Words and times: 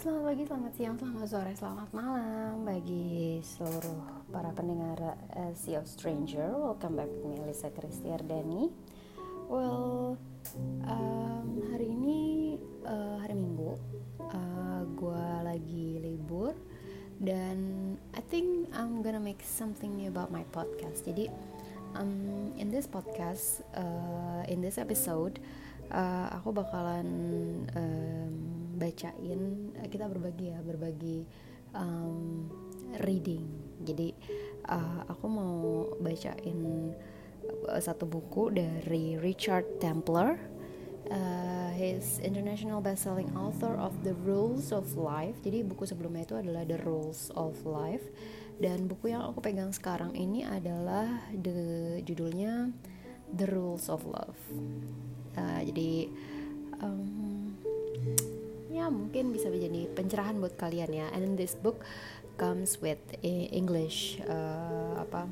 Selamat 0.00 0.32
pagi, 0.32 0.44
selamat 0.48 0.72
siang, 0.80 0.96
selamat 0.96 1.28
sore, 1.28 1.52
selamat 1.60 1.88
malam 1.92 2.64
bagi 2.64 3.36
seluruh 3.44 4.24
para 4.32 4.48
pendengar 4.56 4.96
uh, 5.12 5.52
Sea 5.52 5.76
of 5.76 5.84
Stranger. 5.84 6.56
Welcome 6.56 6.96
back 6.96 7.12
with 7.12 7.28
me, 7.28 7.36
Elisa 7.44 7.68
Kristiardani. 7.68 8.72
Well, 9.52 10.16
um, 10.88 11.48
hari 11.68 11.92
ini 11.92 12.20
uh, 12.88 13.20
hari 13.20 13.36
Minggu, 13.36 13.76
uh, 14.24 14.88
gue 14.88 15.26
lagi 15.44 16.00
libur 16.00 16.56
dan 17.20 17.60
I 18.16 18.24
think 18.24 18.72
I'm 18.72 19.04
gonna 19.04 19.20
make 19.20 19.44
something 19.44 20.00
new 20.00 20.08
about 20.08 20.32
my 20.32 20.48
podcast. 20.48 21.04
Jadi, 21.04 21.28
um, 21.92 22.56
in 22.56 22.72
this 22.72 22.88
podcast, 22.88 23.60
uh, 23.76 24.48
in 24.48 24.64
this 24.64 24.80
episode, 24.80 25.44
uh, 25.92 26.32
aku 26.40 26.56
bakalan 26.56 27.04
um, 27.76 28.59
bacain 28.80 29.70
eh, 29.76 29.88
kita 29.92 30.08
berbagi 30.08 30.56
ya 30.56 30.58
berbagi 30.64 31.28
um, 31.76 32.48
reading. 33.04 33.44
Jadi 33.84 34.16
uh, 34.72 35.04
aku 35.04 35.26
mau 35.28 35.58
bacain 36.00 36.58
uh, 37.68 37.80
satu 37.80 38.08
buku 38.08 38.56
dari 38.56 39.20
Richard 39.20 39.78
Templer. 39.78 40.40
Uh, 41.10 41.72
his 41.74 42.22
international 42.22 42.78
best-selling 42.78 43.32
author 43.34 43.74
of 43.74 43.90
The 44.06 44.14
Rules 44.22 44.70
of 44.70 44.94
Life. 44.94 45.42
Jadi 45.42 45.66
buku 45.66 45.82
sebelumnya 45.88 46.22
itu 46.22 46.36
adalah 46.38 46.62
The 46.62 46.78
Rules 46.86 47.34
of 47.34 47.56
Life. 47.66 48.04
Dan 48.60 48.86
buku 48.86 49.10
yang 49.10 49.24
aku 49.24 49.40
pegang 49.40 49.72
sekarang 49.72 50.12
ini 50.12 50.44
adalah 50.44 51.08
the 51.32 51.98
judulnya 52.04 52.70
The 53.32 53.48
Rules 53.48 53.88
of 53.88 54.04
Love. 54.04 54.38
Uh, 55.34 55.60
jadi 55.64 56.12
um, 56.84 57.19
mungkin 58.88 59.34
bisa 59.34 59.52
menjadi 59.52 59.90
pencerahan 59.92 60.40
buat 60.40 60.56
kalian 60.56 60.90
ya. 60.94 61.06
And 61.12 61.36
this 61.36 61.58
book 61.58 61.84
comes 62.40 62.80
with 62.80 63.00
English 63.20 64.22
uh, 64.24 64.96
apa 65.02 65.28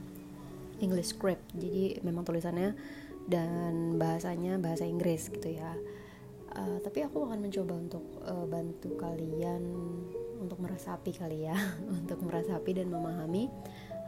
English 0.84 1.16
script. 1.16 1.42
Jadi 1.56 2.04
memang 2.04 2.28
tulisannya 2.28 2.76
dan 3.24 3.96
bahasanya 3.96 4.60
bahasa 4.60 4.84
Inggris 4.84 5.32
gitu 5.32 5.56
ya. 5.56 5.72
Uh, 6.52 6.80
tapi 6.84 7.04
aku 7.04 7.24
akan 7.28 7.44
mencoba 7.44 7.76
untuk 7.76 8.04
uh, 8.24 8.44
bantu 8.48 8.96
kalian 8.98 9.62
untuk 10.42 10.58
meresapi 10.60 11.12
kali 11.16 11.48
ya. 11.48 11.56
Untuk 12.04 12.22
meresapi 12.24 12.70
dan 12.76 12.88
memahami 12.88 13.50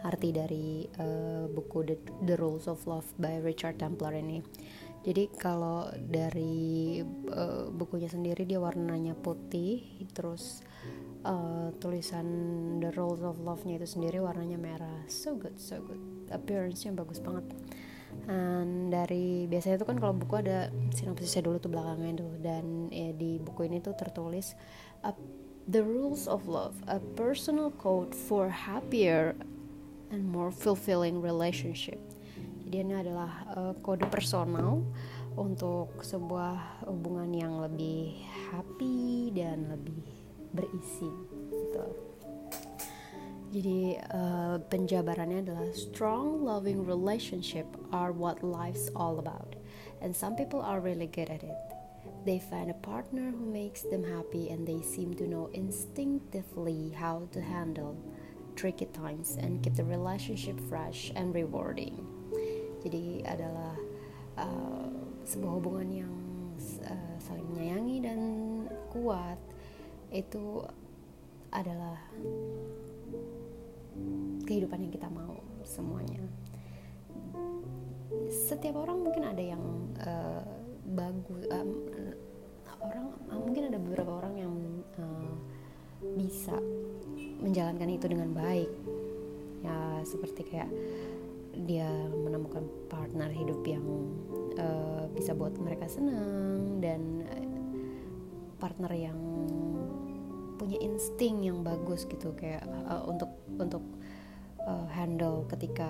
arti 0.00 0.32
dari 0.32 0.88
uh, 0.96 1.44
buku 1.50 1.84
The, 1.84 1.96
The 2.24 2.36
Rules 2.40 2.64
of 2.70 2.80
Love 2.88 3.08
by 3.20 3.44
Richard 3.44 3.76
Templer 3.76 4.16
ini 4.24 4.40
jadi 5.00 5.32
kalau 5.32 5.88
dari 5.96 7.00
uh, 7.32 7.72
bukunya 7.72 8.12
sendiri 8.12 8.44
dia 8.44 8.60
warnanya 8.60 9.16
putih 9.16 10.04
terus 10.12 10.60
uh, 11.24 11.72
tulisan 11.80 12.26
The 12.84 12.92
Rules 12.92 13.24
of 13.24 13.40
Love-nya 13.40 13.80
itu 13.80 13.88
sendiri 13.96 14.20
warnanya 14.20 14.60
merah. 14.60 15.00
So 15.08 15.40
good 15.40 15.56
so 15.56 15.80
good. 15.80 16.00
Appearance-nya 16.28 16.92
bagus 16.92 17.16
banget. 17.16 17.48
Dan 18.28 18.92
dari 18.92 19.48
biasanya 19.48 19.80
itu 19.80 19.86
kan 19.88 19.96
kalau 19.96 20.12
buku 20.12 20.34
ada 20.36 20.68
sinopsisnya 20.92 21.48
dulu 21.48 21.56
tuh 21.62 21.72
belakangnya 21.72 22.20
tuh. 22.20 22.32
Dan 22.36 22.92
ya, 22.92 23.16
di 23.16 23.40
buku 23.40 23.72
ini 23.72 23.80
tuh 23.80 23.96
tertulis 23.96 24.52
uh, 25.00 25.16
The 25.64 25.80
Rules 25.80 26.28
of 26.28 26.44
Love 26.44 26.76
a 26.84 27.00
personal 27.16 27.72
code 27.72 28.12
for 28.12 28.52
happier 28.52 29.32
and 30.12 30.26
more 30.28 30.50
fulfilling 30.50 31.22
relationship 31.22 32.09
ini 32.78 32.94
adalah 32.94 33.32
uh, 33.58 33.74
kode 33.82 34.06
personal 34.06 34.86
untuk 35.34 35.98
sebuah 36.02 36.86
hubungan 36.86 37.30
yang 37.34 37.54
lebih 37.58 38.22
happy 38.50 39.34
dan 39.34 39.66
lebih 39.66 40.06
berisi 40.54 41.10
gitu. 41.50 41.86
Jadi 43.50 43.98
uh, 44.14 44.62
penjabarannya 44.70 45.42
adalah 45.42 45.66
strong 45.74 46.46
loving 46.46 46.86
relationship 46.86 47.66
are 47.90 48.14
what 48.14 48.46
life's 48.46 48.86
all 48.94 49.18
about 49.18 49.58
and 49.98 50.14
some 50.14 50.38
people 50.38 50.62
are 50.62 50.78
really 50.78 51.10
good 51.10 51.30
at 51.30 51.42
it. 51.42 51.58
They 52.22 52.38
find 52.38 52.70
a 52.70 52.78
partner 52.84 53.34
who 53.34 53.46
makes 53.50 53.82
them 53.82 54.04
happy 54.06 54.54
and 54.54 54.62
they 54.62 54.78
seem 54.86 55.18
to 55.18 55.26
know 55.26 55.50
instinctively 55.50 56.94
how 56.94 57.26
to 57.32 57.40
handle 57.40 57.98
tricky 58.54 58.86
times 58.92 59.34
and 59.40 59.62
keep 59.62 59.74
the 59.74 59.84
relationship 59.84 60.60
fresh 60.68 61.10
and 61.16 61.34
rewarding 61.34 62.09
jadi 62.80 63.24
adalah 63.28 63.76
uh, 64.40 64.88
sebuah 65.24 65.52
hubungan 65.60 65.88
yang 66.04 66.14
uh, 66.88 67.16
saling 67.20 67.46
menyayangi 67.52 67.96
dan 68.00 68.20
kuat. 68.88 69.38
Itu 70.10 70.64
adalah 71.54 71.98
kehidupan 74.48 74.82
yang 74.82 74.92
kita 74.92 75.06
mau 75.12 75.38
semuanya. 75.62 76.18
Setiap 78.30 78.74
orang 78.80 79.06
mungkin 79.06 79.22
ada 79.26 79.42
yang 79.42 79.62
uh, 80.02 80.42
bagus 80.90 81.46
um, 81.54 81.70
orang 82.80 83.06
mungkin 83.30 83.70
ada 83.70 83.78
beberapa 83.78 84.12
orang 84.24 84.34
yang 84.40 84.54
uh, 84.98 85.34
bisa 86.16 86.56
menjalankan 87.38 87.90
itu 87.92 88.06
dengan 88.10 88.30
baik. 88.34 88.70
Ya 89.60 90.00
seperti 90.08 90.40
kayak 90.48 90.70
dia 91.54 91.90
menemukan 92.10 92.66
partner 92.86 93.28
hidup 93.30 93.60
yang 93.66 93.84
uh, 94.58 95.06
bisa 95.12 95.34
buat 95.34 95.54
mereka 95.58 95.90
senang 95.90 96.78
dan 96.78 97.26
eh, 97.26 97.48
partner 98.62 98.92
yang 98.94 99.18
punya 100.56 100.78
insting 100.78 101.42
yang 101.44 101.64
bagus 101.64 102.06
gitu. 102.06 102.32
Kayak 102.36 102.64
uh, 102.86 103.02
untuk 103.08 103.30
untuk 103.58 103.84
uh, 104.64 104.86
handle 104.92 105.48
ketika 105.50 105.88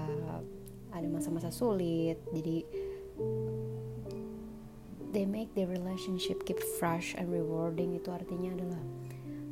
ada 0.91 1.07
masa-masa 1.07 1.51
sulit. 1.53 2.19
Jadi 2.33 2.65
they 5.11 5.27
make 5.27 5.51
their 5.59 5.67
relationship 5.67 6.47
keep 6.47 6.63
fresh 6.79 7.19
and 7.19 7.29
rewarding 7.29 7.99
itu 7.99 8.09
artinya 8.15 8.55
adalah 8.55 8.83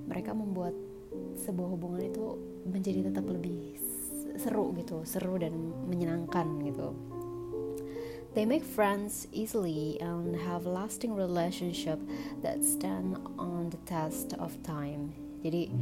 mereka 0.07 0.31
membuat 0.31 0.73
sebuah 1.35 1.69
hubungan 1.75 2.07
itu 2.07 2.25
menjadi 2.67 3.11
tetap 3.11 3.27
lebih 3.27 3.75
seru 4.39 4.73
gitu 4.79 5.03
seru 5.05 5.37
dan 5.37 5.53
menyenangkan 5.87 6.47
gitu 6.65 6.95
They 8.37 8.47
make 8.47 8.63
friends 8.63 9.27
easily 9.33 9.99
and 9.99 10.37
have 10.47 10.63
lasting 10.63 11.17
relationship 11.17 11.99
that 12.45 12.63
stand 12.63 13.19
on 13.35 13.73
the 13.73 13.81
test 13.83 14.37
of 14.39 14.55
time. 14.63 15.11
Jadi 15.43 15.73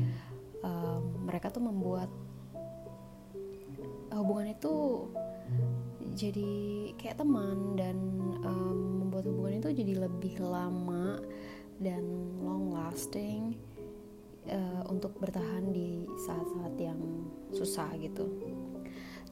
uh, 0.64 1.02
mereka 1.26 1.52
tuh 1.52 1.60
membuat 1.60 2.08
hubungan 4.14 4.56
itu 4.56 5.04
jadi 6.16 6.52
kayak 6.96 7.20
teman 7.20 7.76
dan 7.76 7.96
um, 8.40 9.04
membuat 9.04 9.28
hubungan 9.28 9.60
itu 9.60 9.84
jadi 9.84 10.08
lebih 10.08 10.40
lama 10.40 11.20
dan 11.76 12.02
long 12.40 12.72
lasting 12.72 13.52
uh, 14.48 14.82
untuk 14.88 15.12
bertahan 15.20 15.76
di 15.76 16.08
saat-saat 16.24 16.72
yang 16.80 16.96
susah 17.56 17.88
gitu. 17.96 18.28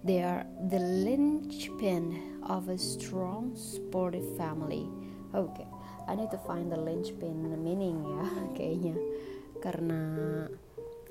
They 0.05 0.21
are 0.21 0.45
the 0.69 0.81
linchpin 0.81 2.41
of 2.45 2.69
a 2.69 2.77
strong, 2.77 3.57
supportive 3.57 4.37
family. 4.37 4.85
Oke, 5.33 5.49
okay. 5.49 5.69
I 6.05 6.13
need 6.13 6.31
to 6.33 6.41
find 6.45 6.69
the 6.69 6.77
linchpin 6.77 7.49
meaning 7.65 8.05
ya, 8.05 8.25
kayaknya. 8.57 8.97
Karena 9.65 10.01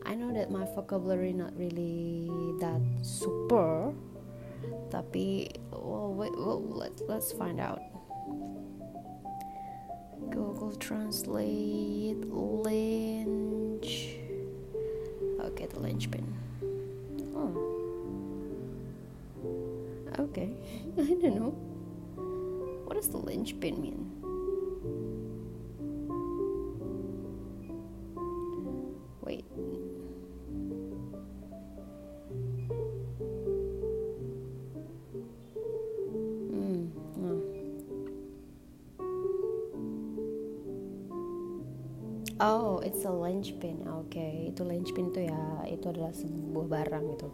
I 0.05 0.13
know 0.13 0.29
that 0.37 0.53
my 0.53 0.69
vocabulary 0.77 1.33
not 1.33 1.57
really 1.57 2.29
that 2.61 2.81
super, 3.01 3.97
tapi 4.93 5.49
well, 5.73 6.13
wait, 6.13 6.37
well 6.37 6.61
let 6.61 6.93
let's 7.09 7.33
find 7.33 7.57
out. 7.57 7.81
Google 10.29 10.77
Translate 10.77 12.21
lynch. 12.29 14.21
Okay, 15.41 15.65
the 15.65 15.79
linchpin. 15.81 16.52
Oh. 17.43 17.51
Okay, 20.19 20.55
I 20.97 21.03
don't 21.03 21.35
know. 21.35 21.51
What 22.85 22.95
does 22.95 23.09
the 23.09 23.17
linchpin 23.17 23.81
mean? 23.81 24.12
A 43.43 43.51
linchpin. 43.51 43.77
Oke, 43.91 44.15
okay. 44.15 44.33
itu 44.47 44.61
linchpin 44.63 45.11
itu 45.11 45.27
ya, 45.27 45.41
itu 45.67 45.85
adalah 45.91 46.15
sebuah 46.15 46.67
barang 46.71 47.03
gitu. 47.19 47.29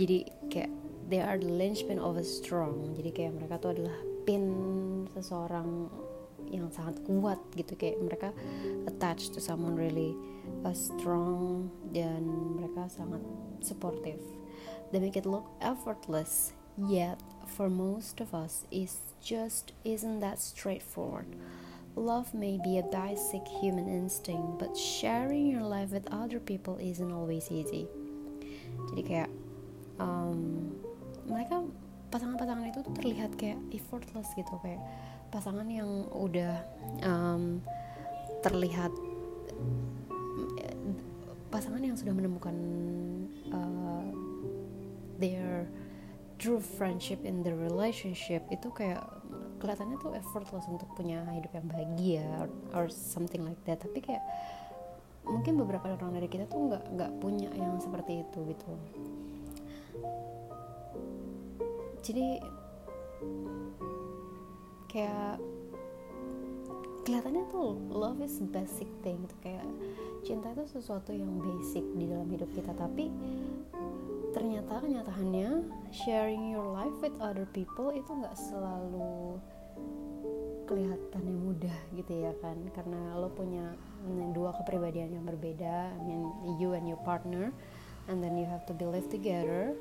Jadi 0.00 0.18
kayak 0.48 0.72
they 1.12 1.20
are 1.20 1.36
the 1.36 1.52
linchpin 1.52 2.00
of 2.00 2.16
a 2.16 2.24
strong. 2.24 2.96
Jadi 2.96 3.10
kayak 3.12 3.32
mereka 3.36 3.60
tuh 3.60 3.76
adalah 3.76 3.96
pin 4.24 4.44
seseorang 5.12 5.92
yang 6.50 6.70
sangat 6.70 7.02
kuat 7.06 7.38
gitu 7.58 7.74
kayak 7.74 7.98
mereka 7.98 8.28
attached 8.86 9.34
to 9.34 9.40
someone 9.42 9.74
really 9.74 10.14
uh, 10.62 10.74
strong 10.74 11.70
dan 11.90 12.22
mereka 12.54 12.86
sangat 12.86 13.22
supportive 13.58 14.22
they 14.94 15.02
make 15.02 15.18
it 15.18 15.26
look 15.26 15.50
effortless 15.58 16.54
yet 16.78 17.18
for 17.50 17.66
most 17.66 18.22
of 18.22 18.30
us 18.30 18.62
is 18.70 19.16
just 19.18 19.74
isn't 19.82 20.22
that 20.22 20.38
straightforward 20.38 21.26
love 21.96 22.32
may 22.36 22.60
be 22.60 22.78
a 22.78 22.86
basic 22.92 23.42
human 23.48 23.88
instinct 23.88 24.60
but 24.60 24.76
sharing 24.76 25.48
your 25.48 25.64
life 25.64 25.90
with 25.90 26.06
other 26.12 26.38
people 26.38 26.76
isn't 26.76 27.10
always 27.10 27.48
easy. 27.50 27.88
Jadi 28.92 29.02
kayak 29.02 29.30
um, 29.96 30.70
mereka 31.26 31.64
pasangan-pasangan 32.12 32.68
itu 32.70 32.80
terlihat 32.94 33.34
kayak 33.34 33.58
effortless 33.72 34.28
gitu 34.36 34.54
kayak 34.62 34.78
pasangan 35.32 35.66
yang 35.66 36.06
udah 36.12 36.62
um, 37.02 37.58
terlihat 38.44 38.92
pasangan 41.50 41.80
yang 41.80 41.96
sudah 41.96 42.12
menemukan 42.12 42.56
uh, 43.48 44.04
their 45.16 45.64
true 46.36 46.60
friendship 46.60 47.24
in 47.24 47.40
the 47.40 47.54
relationship 47.54 48.44
itu 48.52 48.68
kayak 48.76 49.00
kelihatannya 49.56 49.96
tuh 50.00 50.12
effortless 50.16 50.66
untuk 50.68 50.88
punya 50.94 51.24
hidup 51.32 51.52
yang 51.52 51.66
bahagia 51.68 52.26
or, 52.40 52.48
or 52.76 52.84
something 52.92 53.42
like 53.44 53.60
that. 53.64 53.80
Tapi 53.80 53.98
kayak 54.04 54.24
mungkin 55.26 55.58
beberapa 55.58 55.90
orang 55.90 56.14
dari 56.14 56.30
kita 56.30 56.46
tuh 56.46 56.70
nggak 56.70 56.84
nggak 56.94 57.12
punya 57.18 57.50
yang 57.54 57.80
seperti 57.82 58.22
itu 58.22 58.38
gitu. 58.54 58.72
Jadi 62.06 62.26
kayak 64.86 65.42
kelihatannya 67.02 67.44
tuh 67.50 67.74
love 67.90 68.22
is 68.22 68.38
basic 68.50 68.86
thing 69.02 69.18
gitu 69.26 69.36
kayak 69.42 69.66
cinta 70.26 70.50
itu 70.54 70.66
sesuatu 70.66 71.14
yang 71.14 71.30
basic 71.38 71.82
di 71.98 72.06
dalam 72.06 72.30
hidup 72.30 72.50
kita. 72.54 72.70
Tapi 72.74 73.10
ternyata 74.36 74.84
kenyataannya 74.84 75.64
sharing 75.88 76.52
your 76.52 76.68
life 76.68 76.92
with 77.00 77.16
other 77.24 77.48
people 77.56 77.88
itu 77.88 78.12
nggak 78.12 78.36
selalu 78.36 79.40
kelihatannya 80.68 81.34
mudah 81.40 81.78
gitu 81.96 82.12
ya 82.20 82.36
kan? 82.44 82.60
Karena 82.76 83.16
lo 83.16 83.32
punya 83.32 83.72
dua 84.36 84.52
kepribadian 84.60 85.16
yang 85.16 85.24
berbeda 85.24 85.88
I 85.96 86.00
mean 86.04 86.28
you 86.60 86.76
and 86.76 86.84
your 86.84 87.00
partner 87.00 87.48
and 88.12 88.20
then 88.20 88.36
you 88.36 88.44
have 88.44 88.68
to 88.68 88.76
be 88.76 88.84
live 88.84 89.08
together 89.08 89.72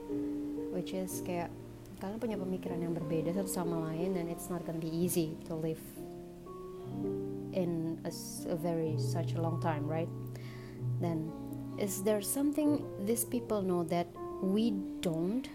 which 0.71 0.95
is 0.95 1.19
kayak 1.27 1.51
kalian 1.99 2.17
punya 2.17 2.37
pemikiran 2.39 2.79
yang 2.79 2.95
berbeda 2.95 3.35
satu 3.35 3.51
sama 3.51 3.91
lain 3.91 4.15
dan 4.15 4.31
it's 4.31 4.47
not 4.47 4.63
gonna 4.63 4.79
be 4.79 4.89
easy 4.89 5.35
to 5.43 5.51
live 5.51 5.83
in 7.51 7.99
a, 8.07 8.11
a 8.47 8.55
very 8.55 8.95
such 8.95 9.35
a 9.35 9.39
long 9.43 9.59
time 9.59 9.83
right? 9.83 10.09
Then 11.03 11.27
is 11.75 12.07
there 12.07 12.23
something 12.23 12.87
these 13.03 13.27
people 13.27 13.59
know 13.59 13.83
that 13.91 14.07
we 14.41 14.73
don't 14.99 15.47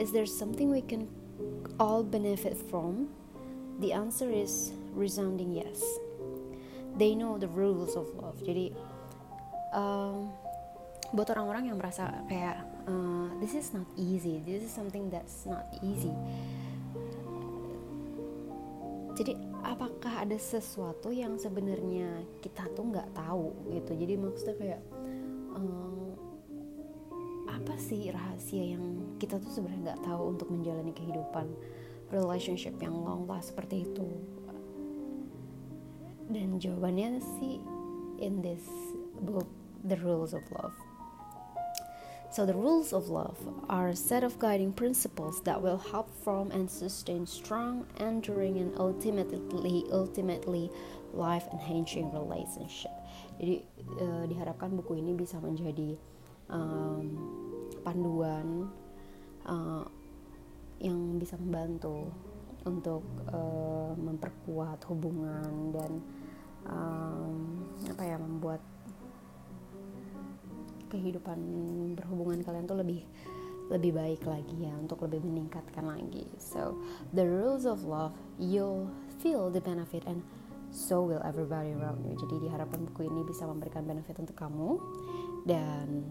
is 0.00 0.12
there 0.12 0.26
something 0.26 0.70
we 0.70 0.80
can 0.80 1.08
all 1.78 2.02
benefit 2.02 2.56
from 2.56 3.08
The 3.80 3.96
answer 3.96 4.28
is 4.28 4.76
resounding 4.92 5.56
yes. 5.56 5.80
They 7.00 7.16
know 7.16 7.40
the 7.40 7.48
rules 7.48 7.96
of 7.96 8.12
love. 8.12 8.36
Jadi 8.44 8.76
um, 9.72 10.28
buat 11.16 11.32
orang-orang 11.32 11.72
yang 11.72 11.80
merasa 11.80 12.12
kayak 12.28 12.60
uh, 12.84 13.32
this 13.40 13.56
is 13.56 13.72
not 13.72 13.88
easy, 13.96 14.44
this 14.44 14.60
is 14.60 14.68
something 14.68 15.08
that's 15.08 15.48
not 15.48 15.64
easy. 15.80 16.12
Jadi 19.16 19.32
apakah 19.64 20.28
ada 20.28 20.36
sesuatu 20.36 21.08
yang 21.08 21.40
sebenarnya 21.40 22.20
kita 22.44 22.68
tuh 22.76 22.84
nggak 22.84 23.16
tahu 23.16 23.48
gitu? 23.72 23.96
Jadi 23.96 24.14
maksudnya 24.20 24.56
kayak 24.60 24.80
apa 25.56 25.72
sih 27.80 28.12
rahasia 28.12 28.76
yang 28.76 29.16
kita 29.16 29.40
tuh 29.40 29.48
sebenarnya 29.48 29.96
nggak 29.96 30.02
tahu 30.04 30.22
untuk 30.36 30.52
menjalani 30.52 30.92
kehidupan? 30.92 31.48
relationship 32.10 32.74
yang 32.82 32.94
long 32.94 33.24
last 33.26 33.54
seperti 33.54 33.86
itu 33.86 34.06
dan 36.30 36.58
jawabannya 36.62 37.18
sih 37.38 37.58
in 38.22 38.38
this 38.42 38.62
book 39.22 39.46
The 39.82 39.98
Rules 39.98 40.34
of 40.34 40.46
Love 40.50 40.74
So 42.30 42.46
the 42.46 42.54
rules 42.54 42.94
of 42.94 43.10
love 43.10 43.42
are 43.66 43.90
a 43.90 43.98
set 43.98 44.22
of 44.22 44.38
guiding 44.38 44.70
principles 44.70 45.42
that 45.42 45.58
will 45.58 45.82
help 45.90 46.14
form 46.22 46.54
and 46.54 46.70
sustain 46.70 47.26
strong, 47.26 47.90
enduring, 47.98 48.62
and 48.62 48.70
ultimately 48.78 49.82
ultimately 49.90 50.70
life 51.10 51.50
enhancing 51.50 52.06
relationship. 52.14 52.94
Jadi 53.34 53.66
uh, 53.98 54.30
diharapkan 54.30 54.78
buku 54.78 55.02
ini 55.02 55.18
bisa 55.18 55.42
menjadi 55.42 55.98
um, 56.46 57.18
panduan 57.90 58.70
uh, 59.50 59.82
yang 60.78 61.18
bisa 61.18 61.34
membantu 61.34 62.06
untuk 62.62 63.02
uh, 63.34 63.90
memperkuat 63.98 64.78
hubungan 64.86 65.74
dan 65.74 65.90
um, 66.70 67.66
apa 67.90 68.02
ya 68.06 68.16
membuat 68.22 68.62
kehidupan 70.86 71.38
berhubungan 71.98 72.46
kalian 72.46 72.66
tuh 72.70 72.78
lebih 72.78 73.02
lebih 73.70 73.94
baik 73.94 74.22
lagi 74.26 74.66
ya 74.66 74.74
untuk 74.78 75.06
lebih 75.06 75.22
meningkatkan 75.22 75.86
lagi. 75.86 76.26
So 76.38 76.78
the 77.14 77.26
rules 77.26 77.66
of 77.66 77.82
love 77.86 78.14
you'll 78.38 78.90
feel 79.22 79.50
the 79.50 79.62
benefit 79.62 80.06
and 80.06 80.22
so 80.70 81.02
will 81.02 81.22
everybody 81.22 81.74
around 81.74 82.02
you. 82.06 82.14
Jadi 82.18 82.50
diharapkan 82.50 82.86
buku 82.90 83.06
ini 83.06 83.22
bisa 83.26 83.46
memberikan 83.46 83.86
benefit 83.86 84.18
untuk 84.18 84.34
kamu 84.38 84.78
dan 85.44 86.04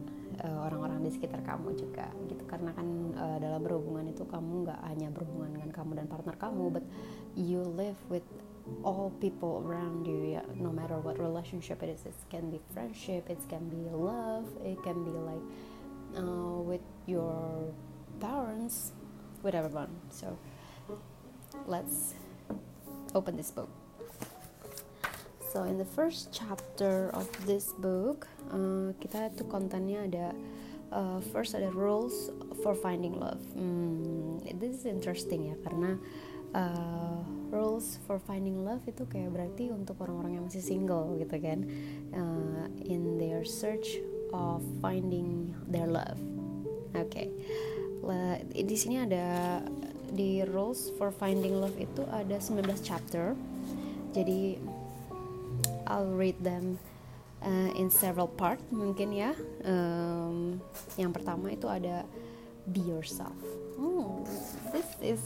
uh, 0.44 0.70
orang-orang 0.70 1.06
di 1.06 1.12
sekitar 1.14 1.42
kamu 1.46 1.76
juga 1.78 2.10
gitu. 2.30 2.44
Karena 2.46 2.72
kan 2.74 2.88
uh, 3.16 3.38
dalam 3.38 3.62
berhubungan 3.64 4.10
itu 4.10 4.26
kamu 4.26 4.68
nggak 4.68 4.80
hanya 4.90 5.10
berhubungan 5.14 5.52
dengan 5.60 5.72
kamu 5.74 5.92
dan 6.00 6.08
partner 6.08 6.36
kamu 6.38 6.66
but 6.70 6.86
you 7.36 7.62
live 7.76 7.98
with 8.10 8.26
all 8.86 9.10
people 9.18 9.66
around 9.66 10.06
you 10.06 10.38
ya. 10.38 10.44
No 10.58 10.70
matter 10.70 10.98
what 11.02 11.18
relationship 11.18 11.82
it 11.82 11.90
is 11.94 12.06
it 12.06 12.18
can 12.30 12.54
be 12.54 12.62
friendship 12.74 13.30
it 13.30 13.42
can 13.50 13.66
be 13.70 13.82
love 13.90 14.46
it 14.62 14.78
can 14.86 15.02
be 15.02 15.14
like 15.14 15.46
uh, 16.18 16.60
with 16.62 16.84
your 17.06 17.70
parents 18.22 18.94
with 19.42 19.56
everyone. 19.56 19.94
So 20.12 20.38
let's 21.66 22.14
open 23.18 23.34
this 23.38 23.50
book 23.50 23.79
So 25.50 25.66
in 25.66 25.82
the 25.82 25.90
first 25.98 26.30
chapter 26.30 27.10
of 27.18 27.26
this 27.50 27.74
book, 27.82 28.30
uh, 28.54 28.94
kita 29.02 29.34
itu 29.34 29.50
kontennya 29.50 30.06
ada 30.06 30.28
uh, 30.94 31.18
first 31.34 31.58
ada 31.58 31.74
rules 31.74 32.30
for 32.62 32.78
finding 32.78 33.18
love. 33.18 33.42
Hmm, 33.58 34.38
this 34.62 34.78
is 34.78 34.86
interesting 34.86 35.50
ya 35.50 35.58
karena 35.66 35.98
uh, 36.54 37.18
rules 37.50 37.98
for 38.06 38.22
finding 38.22 38.62
love 38.62 38.86
itu 38.86 39.10
kayak 39.10 39.34
berarti 39.34 39.74
untuk 39.74 39.98
orang-orang 40.06 40.38
yang 40.38 40.46
masih 40.46 40.62
single 40.62 41.18
gitu 41.18 41.42
kan, 41.42 41.66
uh, 42.14 42.70
in 42.86 43.18
their 43.18 43.42
search 43.42 43.98
of 44.30 44.62
finding 44.86 45.50
their 45.66 45.90
love. 45.90 46.22
Oke, 46.94 47.26
okay. 47.26 47.28
di 48.54 48.78
sini 48.78 49.02
ada 49.02 49.62
di 50.14 50.46
rules 50.46 50.94
for 50.98 51.10
finding 51.10 51.58
love 51.58 51.74
itu 51.82 52.06
ada 52.14 52.38
19 52.38 52.70
chapter. 52.86 53.34
Jadi 54.10 54.58
I'll 55.90 56.14
read 56.14 56.38
them 56.40 56.78
uh, 57.42 57.74
in 57.76 57.90
several 57.90 58.30
part 58.30 58.62
mungkin 58.70 59.12
ya. 59.12 59.34
Um, 59.66 60.62
yang 60.96 61.12
pertama 61.12 61.50
itu 61.50 61.66
ada 61.66 62.06
be 62.70 62.86
yourself. 62.86 63.36
Hmm, 63.76 64.24
this 64.72 64.88
is 65.02 65.22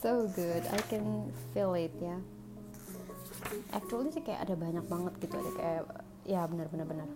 so 0.00 0.30
good. 0.32 0.62
I 0.70 0.80
can 0.86 1.34
feel 1.50 1.74
it 1.74 1.92
ya. 1.98 2.16
Actually 3.74 4.14
sih 4.14 4.22
kayak 4.22 4.46
ada 4.46 4.54
banyak 4.54 4.86
banget 4.86 5.12
gitu 5.20 5.34
ada 5.36 5.50
kayak 5.58 5.82
ya 6.26 6.42
benar 6.50 6.66
benar 6.66 6.86
benar 6.90 7.08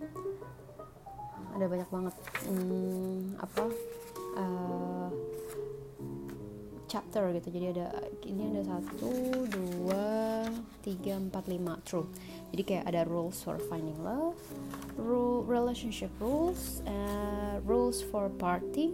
ada 1.51 1.65
banyak 1.67 1.89
banget 1.91 2.15
hmm, 2.47 3.35
apa 3.43 3.63
uh, 4.39 5.07
chapter 6.87 7.31
gitu 7.35 7.47
jadi 7.51 7.75
ada 7.75 7.87
ini 8.23 8.55
ada 8.55 8.63
satu 8.67 9.11
dua 9.51 10.47
tiga 10.83 11.19
empat 11.19 11.47
lima 11.51 11.79
true 11.83 12.07
jadi 12.51 12.63
kayak 12.67 12.83
ada 12.91 13.07
rules 13.07 13.39
for 13.39 13.55
finding 13.71 13.95
love 14.03 14.35
rule 14.99 15.43
relationship 15.47 16.11
rules 16.19 16.83
uh, 16.83 17.63
rules 17.63 18.03
for 18.03 18.27
party 18.39 18.91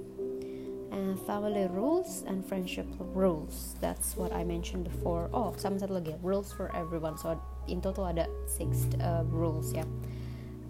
and 0.92 1.20
family 1.28 1.68
rules 1.68 2.24
and 2.28 2.46
friendship 2.46 2.88
rules. 3.14 3.76
That's 3.82 4.16
what 4.16 4.32
I 4.32 4.44
mentioned 4.44 4.86
before. 4.86 5.30
Oh 5.34 5.54
sama 5.58 5.78
satu 5.84 6.00
lagi 6.00 6.16
rules 6.24 6.52
for 6.56 6.72
everyone. 6.74 7.20
So 7.20 7.36
in 7.68 7.84
total 7.84 8.08
ada 8.08 8.26
six 8.48 8.88
uh, 9.04 9.28
rules 9.28 9.76
ya. 9.76 9.84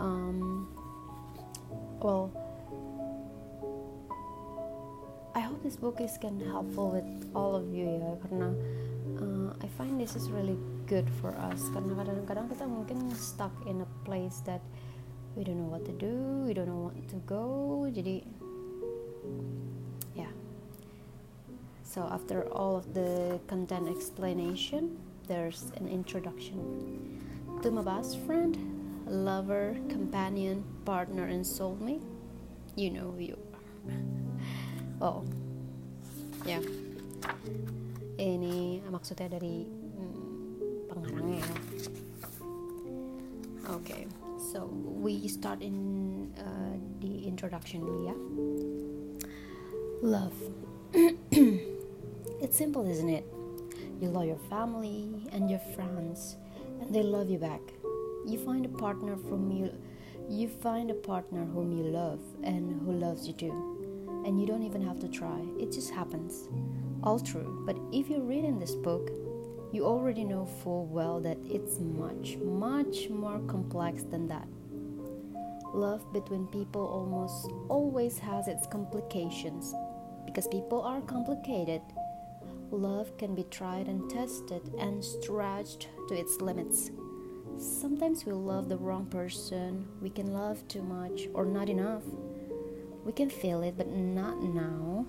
Um, 0.02 0.68
well 2.02 2.34
I 5.38 5.42
hope 5.46 5.62
this 5.62 5.78
book 5.78 6.02
is 6.02 6.18
can 6.18 6.42
helpful 6.42 6.90
with 6.90 7.08
all 7.38 7.54
of 7.54 7.70
you 7.70 7.86
ya. 7.86 8.18
Karena 8.26 8.50
uh, 9.22 9.50
I 9.62 9.68
find 9.78 10.02
this 10.02 10.18
is 10.18 10.34
really 10.34 10.58
good 10.88 11.08
for 11.20 11.36
us. 11.36 11.60
Karena 11.76 12.00
kadang-kadang 12.00 12.48
kita 12.48 12.64
mungkin 12.64 13.12
stuck 13.12 13.52
in 13.68 13.84
a 13.84 13.90
place 14.08 14.40
that 14.48 14.64
we 15.36 15.44
don't 15.44 15.60
know 15.60 15.70
what 15.70 15.86
to 15.86 15.94
do 15.94 16.42
we 16.48 16.56
don't 16.56 16.72
know 16.72 16.90
what 16.90 16.98
to 17.12 17.20
go. 17.28 17.86
Jadi 17.92 18.24
yeah. 20.16 20.32
So 21.84 22.08
after 22.08 22.48
all 22.50 22.80
of 22.80 22.96
the 22.96 23.38
content 23.52 23.92
explanation 23.92 24.98
there's 25.28 25.76
an 25.76 25.92
introduction. 25.92 26.58
To 27.62 27.70
my 27.70 27.84
best 27.84 28.18
friend 28.24 28.56
lover 29.06 29.76
companion 29.92 30.64
partner 30.88 31.28
and 31.28 31.44
soulmate 31.44 32.04
you 32.80 32.90
know 32.90 33.12
who 33.12 33.36
you 33.36 33.38
are. 33.38 33.94
Oh 34.98 35.22
yeah. 36.42 36.64
ini 38.18 38.82
maksudnya 38.90 39.38
dari 39.38 39.70
hmm, 40.98 41.40
oke 43.68 43.76
okay. 43.76 44.08
so 44.52 44.66
we 44.66 45.28
start 45.28 45.62
in 45.62 46.34
uh, 46.38 46.78
the 47.02 47.28
introduction 47.28 47.82
yeah? 48.06 48.14
love 50.02 50.34
it's 52.42 52.58
simple 52.58 52.88
isn't 52.90 53.10
it 53.10 53.26
you 54.02 54.10
love 54.10 54.26
your 54.26 54.40
family 54.50 55.28
and 55.32 55.50
your 55.50 55.62
friends 55.76 56.38
and 56.82 56.94
they 56.94 57.04
love 57.04 57.30
you 57.30 57.38
back 57.38 57.62
you 58.26 58.38
find 58.38 58.66
a 58.66 58.70
partner 58.70 59.16
from 59.16 59.52
you 59.52 59.72
you 60.30 60.48
find 60.48 60.92
a 60.92 60.94
partner 60.94 61.46
whom 61.46 61.72
you 61.72 61.84
love 61.84 62.20
and 62.44 62.82
who 62.82 62.92
loves 62.92 63.28
you 63.28 63.34
too 63.34 63.78
and 64.28 64.42
you 64.42 64.46
don't 64.46 64.64
even 64.64 64.82
have 64.82 65.00
to 65.00 65.08
try. 65.08 65.40
It 65.58 65.72
just 65.72 65.90
happens. 65.90 66.50
All 67.02 67.18
true. 67.18 67.64
But 67.66 67.78
if 67.94 68.10
you're 68.10 68.20
reading 68.20 68.60
this 68.60 68.76
book, 68.76 69.10
you 69.72 69.86
already 69.86 70.24
know 70.24 70.46
full 70.46 70.86
well 70.86 71.20
that 71.22 71.38
it's 71.44 71.80
much, 71.80 72.38
much 72.38 73.10
more 73.10 73.40
complex 73.48 74.04
than 74.04 74.28
that. 74.28 74.48
Love 75.74 76.12
between 76.14 76.48
people 76.48 76.86
almost 76.86 77.52
always 77.70 78.18
has 78.18 78.48
its 78.48 78.66
complications 78.68 79.74
because 80.26 80.48
people 80.48 80.82
are 80.82 81.02
complicated. 81.02 81.82
Love 82.72 83.18
can 83.18 83.36
be 83.36 83.44
tried 83.44 83.88
and 83.88 84.10
tested 84.10 84.62
and 84.80 85.04
stretched 85.04 85.90
to 86.08 86.14
its 86.14 86.40
limits. 86.42 86.92
Sometimes 87.58 88.26
we 88.26 88.34
love 88.34 88.70
the 88.70 88.78
wrong 88.78 89.06
person, 89.08 89.88
we 90.02 90.10
can 90.10 90.34
love 90.34 90.66
too 90.68 90.84
much 90.84 91.28
or 91.34 91.46
not 91.46 91.70
enough. 91.70 92.04
We 93.04 93.14
can 93.14 93.30
feel 93.30 93.64
it, 93.64 93.78
but 93.78 93.88
not 93.88 94.44
now. 94.44 95.06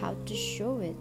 How 0.00 0.14
to 0.14 0.34
show 0.34 0.78
it? 0.78 0.96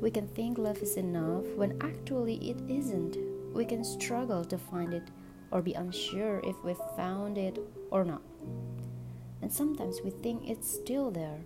We 0.00 0.10
can 0.10 0.28
think 0.28 0.58
love 0.58 0.78
is 0.78 0.96
enough 0.96 1.44
when 1.56 1.76
actually 1.80 2.36
it 2.50 2.60
isn't. 2.68 3.16
We 3.54 3.64
can 3.64 3.84
struggle 3.84 4.44
to 4.44 4.58
find 4.58 4.94
it 4.94 5.10
or 5.50 5.60
be 5.60 5.74
unsure 5.74 6.40
if 6.44 6.56
we've 6.64 6.76
found 6.96 7.36
it 7.36 7.58
or 7.90 8.04
not. 8.04 8.22
And 9.42 9.52
sometimes 9.52 10.00
we 10.02 10.10
think 10.10 10.48
it's 10.48 10.70
still 10.70 11.10
there, 11.10 11.40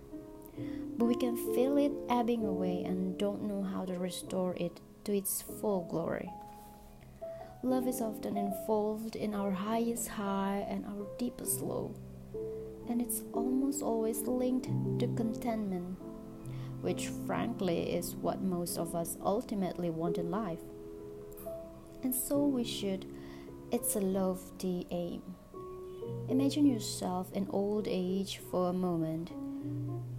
but 0.97 1.05
we 1.05 1.15
can 1.15 1.35
feel 1.55 1.77
it 1.77 1.91
ebbing 2.09 2.45
away 2.45 2.83
and 2.85 3.17
don't 3.17 3.43
know 3.43 3.63
how 3.63 3.85
to 3.85 3.99
restore 3.99 4.55
it 4.55 4.79
to 5.03 5.15
its 5.15 5.41
full 5.41 5.85
glory. 5.89 6.29
Love 7.63 7.87
is 7.87 8.01
often 8.01 8.37
involved 8.37 9.15
in 9.15 9.33
our 9.33 9.51
highest 9.51 10.07
high 10.07 10.65
and 10.69 10.85
our 10.85 11.07
deepest 11.17 11.61
low 11.61 11.95
and 12.89 13.01
it's 13.01 13.23
almost 13.33 13.81
always 13.81 14.21
linked 14.21 14.69
to 14.99 15.07
contentment, 15.15 15.97
which 16.85 17.07
frankly 17.25 17.79
is 17.95 18.15
what 18.15 18.41
most 18.41 18.77
of 18.77 18.93
us 18.93 19.17
ultimately 19.25 19.89
want 19.89 20.19
in 20.19 20.29
life. 20.29 20.59
And 22.03 22.13
so 22.13 22.45
we 22.45 22.63
should, 22.63 23.07
it's 23.71 23.95
a 23.95 23.99
lofty 23.99 24.85
aim. 24.91 25.23
Imagine 26.29 26.67
yourself 26.67 27.33
in 27.33 27.47
old 27.49 27.87
age 27.89 28.39
for 28.51 28.69
a 28.69 28.73
moment. 28.73 29.31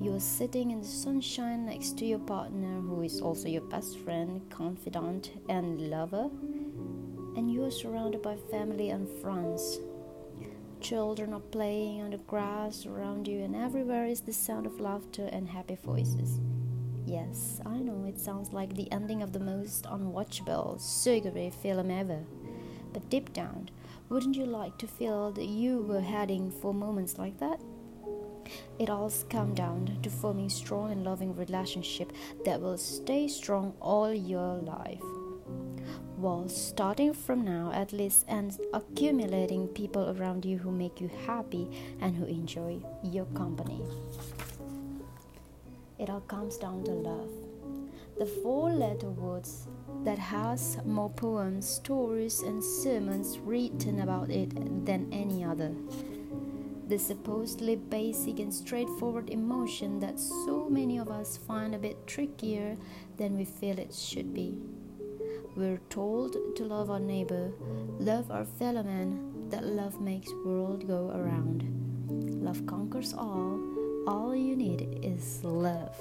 You 0.01 0.17
are 0.17 0.21
sitting 0.21 0.73
in 0.73 0.81
the 0.81 0.87
sunshine 0.89 1.67
next 1.67 1.97
to 1.99 2.05
your 2.05 2.19
partner, 2.19 2.81
who 2.81 3.03
is 3.03 3.21
also 3.21 3.47
your 3.47 3.63
best 3.63 3.99
friend, 3.99 4.43
confidant, 4.51 5.31
and 5.49 5.89
lover, 5.89 6.29
and 7.37 7.49
you 7.53 7.63
are 7.63 7.71
surrounded 7.71 8.23
by 8.23 8.37
family 8.51 8.91
and 8.91 9.09
friends 9.23 9.79
Children 10.81 11.33
are 11.33 11.41
playing 11.41 12.03
on 12.03 12.11
the 12.11 12.19
grass 12.19 12.87
around 12.87 13.27
you, 13.27 13.41
and 13.41 13.57
everywhere 13.57 14.07
is 14.07 14.21
the 14.21 14.33
sound 14.33 14.67
of 14.67 14.79
laughter 14.79 15.29
and 15.33 15.49
happy 15.49 15.77
voices. 15.83 16.39
Yes, 17.07 17.61
I 17.65 17.79
know 17.79 18.05
it 18.05 18.19
sounds 18.19 18.53
like 18.53 18.75
the 18.75 18.91
ending 18.91 19.23
of 19.23 19.33
the 19.33 19.39
most 19.39 19.85
unwatchable, 19.85 20.81
sugary 20.81 21.51
film 21.51 21.89
ever. 21.89 22.25
But 22.93 23.09
deep 23.09 23.33
down, 23.33 23.71
wouldn't 24.09 24.35
you 24.35 24.45
like 24.45 24.77
to 24.79 24.89
feel 24.89 25.31
that 25.31 25.47
you 25.47 25.83
were 25.83 26.01
heading 26.01 26.51
for 26.51 26.75
moments 26.75 27.17
like 27.17 27.39
that? 27.39 27.61
It 28.81 28.91
all 28.91 29.13
comes 29.31 29.57
down 29.57 29.99
to 30.03 30.11
forming 30.11 30.49
strong 30.49 30.91
and 30.91 31.05
loving 31.05 31.37
relationship 31.37 32.13
that 32.45 32.61
will 32.61 32.79
stay 32.79 33.29
strong 33.29 33.75
all 33.81 34.13
your 34.13 34.57
life. 34.57 35.03
Well, 36.19 36.49
starting 36.49 37.13
from 37.13 37.45
now 37.45 37.71
at 37.73 37.93
least 37.93 38.25
and 38.27 38.59
accumulating 38.73 39.69
people 39.69 40.11
around 40.19 40.45
you 40.45 40.59
who 40.59 40.73
make 40.73 41.01
you 41.01 41.09
happy 41.25 41.69
and 42.01 42.17
who 42.17 42.25
enjoy 42.25 42.81
your 43.05 43.27
company. 43.27 43.81
It 45.99 46.11
all 46.11 46.21
comes 46.21 46.59
down 46.59 46.85
to 46.85 46.93
love. 46.93 47.31
The 48.19 48.26
four 48.26 48.71
letter 48.71 49.11
words 49.11 49.67
that 50.05 50.19
has 50.19 50.79
more 50.85 51.11
poems, 51.11 51.69
stories, 51.69 52.41
and 52.41 52.62
sermons 52.62 53.38
written 53.38 54.00
about 54.00 54.31
it 54.31 54.55
than 54.87 55.09
any 55.12 55.45
other. 55.45 55.75
The 56.88 56.99
supposedly 56.99 57.76
basic 57.76 58.38
and 58.38 58.53
straightforward 58.53 59.31
emotion 59.31 59.99
that 60.00 60.21
so 60.21 60.69
many 60.69 60.99
of 60.99 61.09
us 61.09 61.37
find 61.37 61.75
a 61.75 61.79
bit 61.79 62.07
trickier 62.07 62.76
than 63.17 63.37
we 63.37 63.45
feel 63.45 63.79
it 63.79 63.93
should 63.93 64.33
be. 64.33 64.59
We're 65.57 65.81
told 65.88 66.37
to 66.57 66.65
love 66.65 66.91
our 66.91 67.00
neighbor, 67.00 67.53
love 67.99 68.31
our 68.31 68.45
fellow 68.45 68.83
man, 68.83 69.49
that 69.50 69.65
love 69.65 70.00
makes 70.00 70.31
world 70.45 70.87
go 70.87 71.11
around. 71.15 71.65
Love 72.45 72.67
conquers 72.67 73.15
all. 73.15 73.59
All 74.07 74.35
you 74.35 74.57
need 74.57 75.01
is 75.03 75.43
love. 75.43 75.95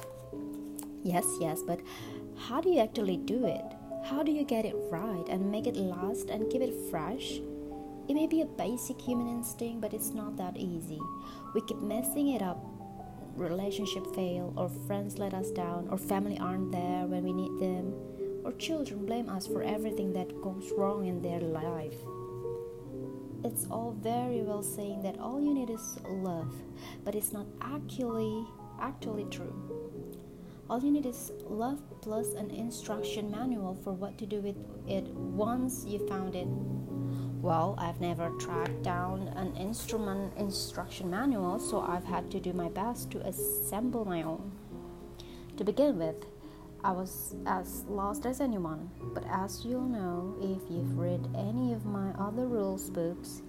Yes, 1.04 1.26
yes, 1.40 1.62
but 1.66 1.80
how 2.38 2.62
do 2.62 2.70
you 2.70 2.80
actually 2.80 3.18
do 3.18 3.46
it? 3.46 3.66
How 4.06 4.24
do 4.24 4.32
you 4.32 4.44
get 4.44 4.66
it 4.66 4.76
right 4.92 5.26
and 5.30 5.52
make 5.52 5.68
it 5.68 5.76
last 5.76 6.30
and 6.30 6.50
keep 6.52 6.62
it 6.62 6.74
fresh? 6.90 7.40
It 8.08 8.14
may 8.14 8.28
be 8.28 8.42
a 8.42 8.46
basic 8.46 9.02
human 9.02 9.28
instinct, 9.28 9.82
but 9.82 9.94
it's 9.94 10.14
not 10.14 10.38
that 10.38 10.58
easy. 10.58 11.00
We 11.54 11.62
keep 11.62 11.82
messing 11.82 12.30
it 12.30 12.42
up. 12.42 12.64
Relationship 13.36 14.06
fail, 14.16 14.54
or 14.56 14.70
friends 14.88 15.18
let 15.18 15.34
us 15.34 15.52
down, 15.52 15.88
or 15.90 15.98
family 15.98 16.38
aren't 16.38 16.72
there 16.72 17.06
when 17.06 17.24
we 17.24 17.34
need 17.34 17.60
them 17.60 17.94
or 18.46 18.52
children 18.54 19.06
blame 19.06 19.28
us 19.28 19.48
for 19.48 19.64
everything 19.64 20.14
that 20.14 20.42
goes 20.42 20.72
wrong 20.78 21.08
in 21.08 21.22
their 21.22 21.42
life. 21.42 21.98
It's 23.46 23.68
all 23.70 23.92
very 24.02 24.42
well 24.42 24.64
saying 24.64 25.04
that 25.04 25.20
all 25.20 25.40
you 25.40 25.54
need 25.54 25.70
is 25.70 26.00
love, 26.10 26.52
but 27.04 27.14
it's 27.14 27.32
not 27.32 27.46
actually 27.62 28.44
actually 28.82 29.26
true. 29.26 29.54
All 30.68 30.80
you 30.80 30.90
need 30.90 31.06
is 31.06 31.32
love 31.48 31.80
plus 32.02 32.34
an 32.34 32.50
instruction 32.50 33.30
manual 33.30 33.76
for 33.84 33.94
what 33.94 34.18
to 34.18 34.26
do 34.26 34.42
with 34.42 34.56
it 34.88 35.04
once 35.14 35.86
you 35.86 36.00
found 36.08 36.36
it. 36.36 36.48
Well, 37.40 37.76
I've 37.78 38.02
never 38.02 38.32
tracked 38.40 38.82
down 38.82 39.28
an 39.36 39.56
instrument 39.58 40.36
instruction 40.38 41.12
manual, 41.12 41.60
so 41.60 41.82
I've 41.82 42.04
had 42.04 42.32
to 42.32 42.40
do 42.40 42.52
my 42.52 42.70
best 42.70 43.12
to 43.12 43.20
assemble 43.28 44.06
my 44.06 44.24
own. 44.24 44.52
To 45.58 45.64
begin 45.64 46.00
with, 46.00 46.26
I 46.86 46.92
was 46.92 47.34
as 47.48 47.84
lost 47.90 48.28
as 48.28 48.40
anyone, 48.40 48.92
but 49.16 49.24
as 49.28 49.66
you'll 49.66 49.90
know 49.90 50.36
if 50.40 50.70
you've 50.70 51.00
read 51.00 51.28
any 51.36 51.74
of 51.74 51.84
my 51.84 52.12
other 52.12 52.46
rules 52.46 52.92
books, 52.92 53.42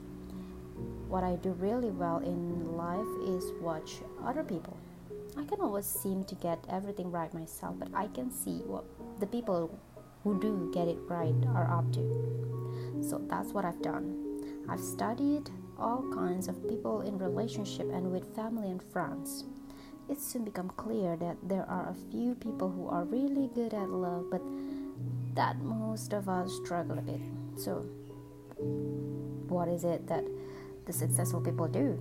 what 1.07 1.23
I 1.23 1.37
do 1.37 1.51
really 1.51 1.91
well 1.91 2.17
in 2.21 2.79
life 2.79 3.29
is 3.29 3.53
watch 3.61 4.01
other 4.25 4.43
people. 4.43 4.75
I 5.37 5.45
can 5.45 5.61
always 5.61 5.85
seem 5.85 6.25
to 6.25 6.35
get 6.37 6.65
everything 6.71 7.11
right 7.11 7.33
myself, 7.35 7.75
but 7.79 7.89
I 7.93 8.07
can 8.07 8.31
see 8.31 8.63
what 8.65 8.85
the 9.21 9.27
people 9.27 9.79
who 10.25 10.41
do 10.41 10.71
get 10.73 10.89
it 10.89 10.97
right 11.07 11.35
are 11.55 11.71
up 11.71 11.93
to. 11.93 13.03
So 13.07 13.21
that's 13.29 13.53
what 13.53 13.67
I've 13.67 13.83
done. 13.83 14.65
I've 14.67 14.81
studied 14.81 15.51
all 15.79 16.03
kinds 16.15 16.49
of 16.49 16.67
people 16.67 17.03
in 17.03 17.19
relationship 17.19 17.93
and 17.93 18.11
with 18.11 18.35
family 18.35 18.71
and 18.71 18.83
friends 18.83 19.45
it 20.09 20.21
soon 20.21 20.45
become 20.45 20.71
clear 20.71 21.17
that 21.17 21.37
there 21.43 21.67
are 21.69 21.89
a 21.91 22.11
few 22.11 22.35
people 22.35 22.71
who 22.71 22.89
are 22.89 23.05
really 23.05 23.51
good 23.55 23.75
at 23.75 23.89
love, 23.89 24.27
but 24.31 24.43
that 25.35 25.59
most 25.61 26.13
of 26.13 26.29
us 26.29 26.53
struggle 26.65 26.99
a 26.99 27.03
bit. 27.03 27.21
So, 27.57 27.85
what 29.49 29.69
is 29.69 29.85
it 29.85 30.07
that 30.07 30.25
the 30.87 30.93
successful 30.93 31.41
people 31.41 31.69
do? 31.69 31.99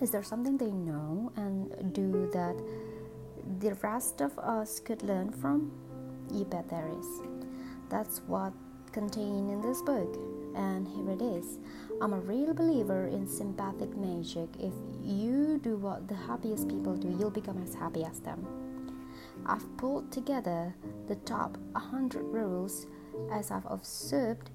Is 0.00 0.10
there 0.10 0.22
something 0.22 0.56
they 0.56 0.72
know 0.72 1.32
and 1.36 1.92
do 1.92 2.28
that 2.32 2.56
the 3.60 3.74
rest 3.82 4.20
of 4.20 4.36
us 4.38 4.80
could 4.80 5.02
learn 5.02 5.30
from? 5.30 5.70
You 6.32 6.44
bet 6.44 6.68
there 6.68 6.88
is. 6.98 7.06
That's 7.88 8.20
what 8.26 8.52
contained 8.92 9.50
in 9.50 9.60
this 9.60 9.80
book, 9.82 10.18
and 10.56 10.88
here 10.88 11.10
it 11.10 11.22
is. 11.22 11.58
I'm 12.02 12.14
a 12.14 12.18
real 12.18 12.52
believer 12.52 13.06
in 13.06 13.28
sympathetic 13.28 13.96
magic. 13.96 14.48
If 14.58 14.72
you 15.04 15.60
do 15.62 15.76
what 15.76 16.08
the 16.08 16.16
happiest 16.16 16.66
people 16.66 16.96
do, 16.96 17.14
you'll 17.16 17.30
become 17.30 17.62
as 17.62 17.76
happy 17.76 18.02
as 18.02 18.18
them. 18.18 18.44
I've 19.46 19.76
pulled 19.76 20.10
together 20.10 20.74
the 21.06 21.14
top 21.14 21.56
100 21.70 22.24
rules 22.24 22.88
as 23.30 23.52
I've 23.52 23.66
observed 23.66 24.50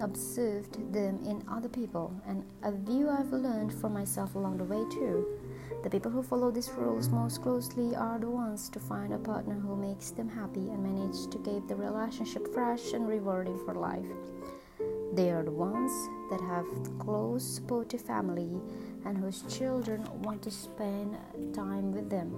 observed 0.00 0.92
them 0.92 1.20
in 1.24 1.44
other 1.48 1.68
people 1.68 2.12
and 2.26 2.44
a 2.64 2.72
view 2.72 3.08
I've 3.08 3.32
learned 3.32 3.72
for 3.72 3.88
myself 3.88 4.34
along 4.34 4.58
the 4.58 4.64
way 4.64 4.84
too. 4.90 5.24
The 5.84 5.90
people 5.90 6.10
who 6.10 6.24
follow 6.24 6.50
these 6.50 6.70
rules 6.70 7.08
most 7.08 7.42
closely 7.42 7.94
are 7.94 8.18
the 8.18 8.28
ones 8.28 8.68
to 8.70 8.80
find 8.80 9.14
a 9.14 9.18
partner 9.18 9.54
who 9.54 9.76
makes 9.76 10.10
them 10.10 10.28
happy 10.28 10.70
and 10.70 10.82
manage 10.82 11.30
to 11.30 11.38
keep 11.38 11.68
the 11.68 11.76
relationship 11.76 12.52
fresh 12.52 12.92
and 12.92 13.06
rewarding 13.06 13.58
for 13.64 13.74
life. 13.74 14.06
They 15.12 15.30
are 15.30 15.44
the 15.44 15.52
ones 15.52 15.92
that 16.32 16.40
have 16.40 16.66
close, 16.98 17.44
supportive 17.44 18.00
family 18.00 18.58
and 19.04 19.18
whose 19.18 19.42
children 19.54 20.02
want 20.22 20.40
to 20.42 20.50
spend 20.50 21.14
time 21.54 21.92
with 21.92 22.08
them. 22.08 22.32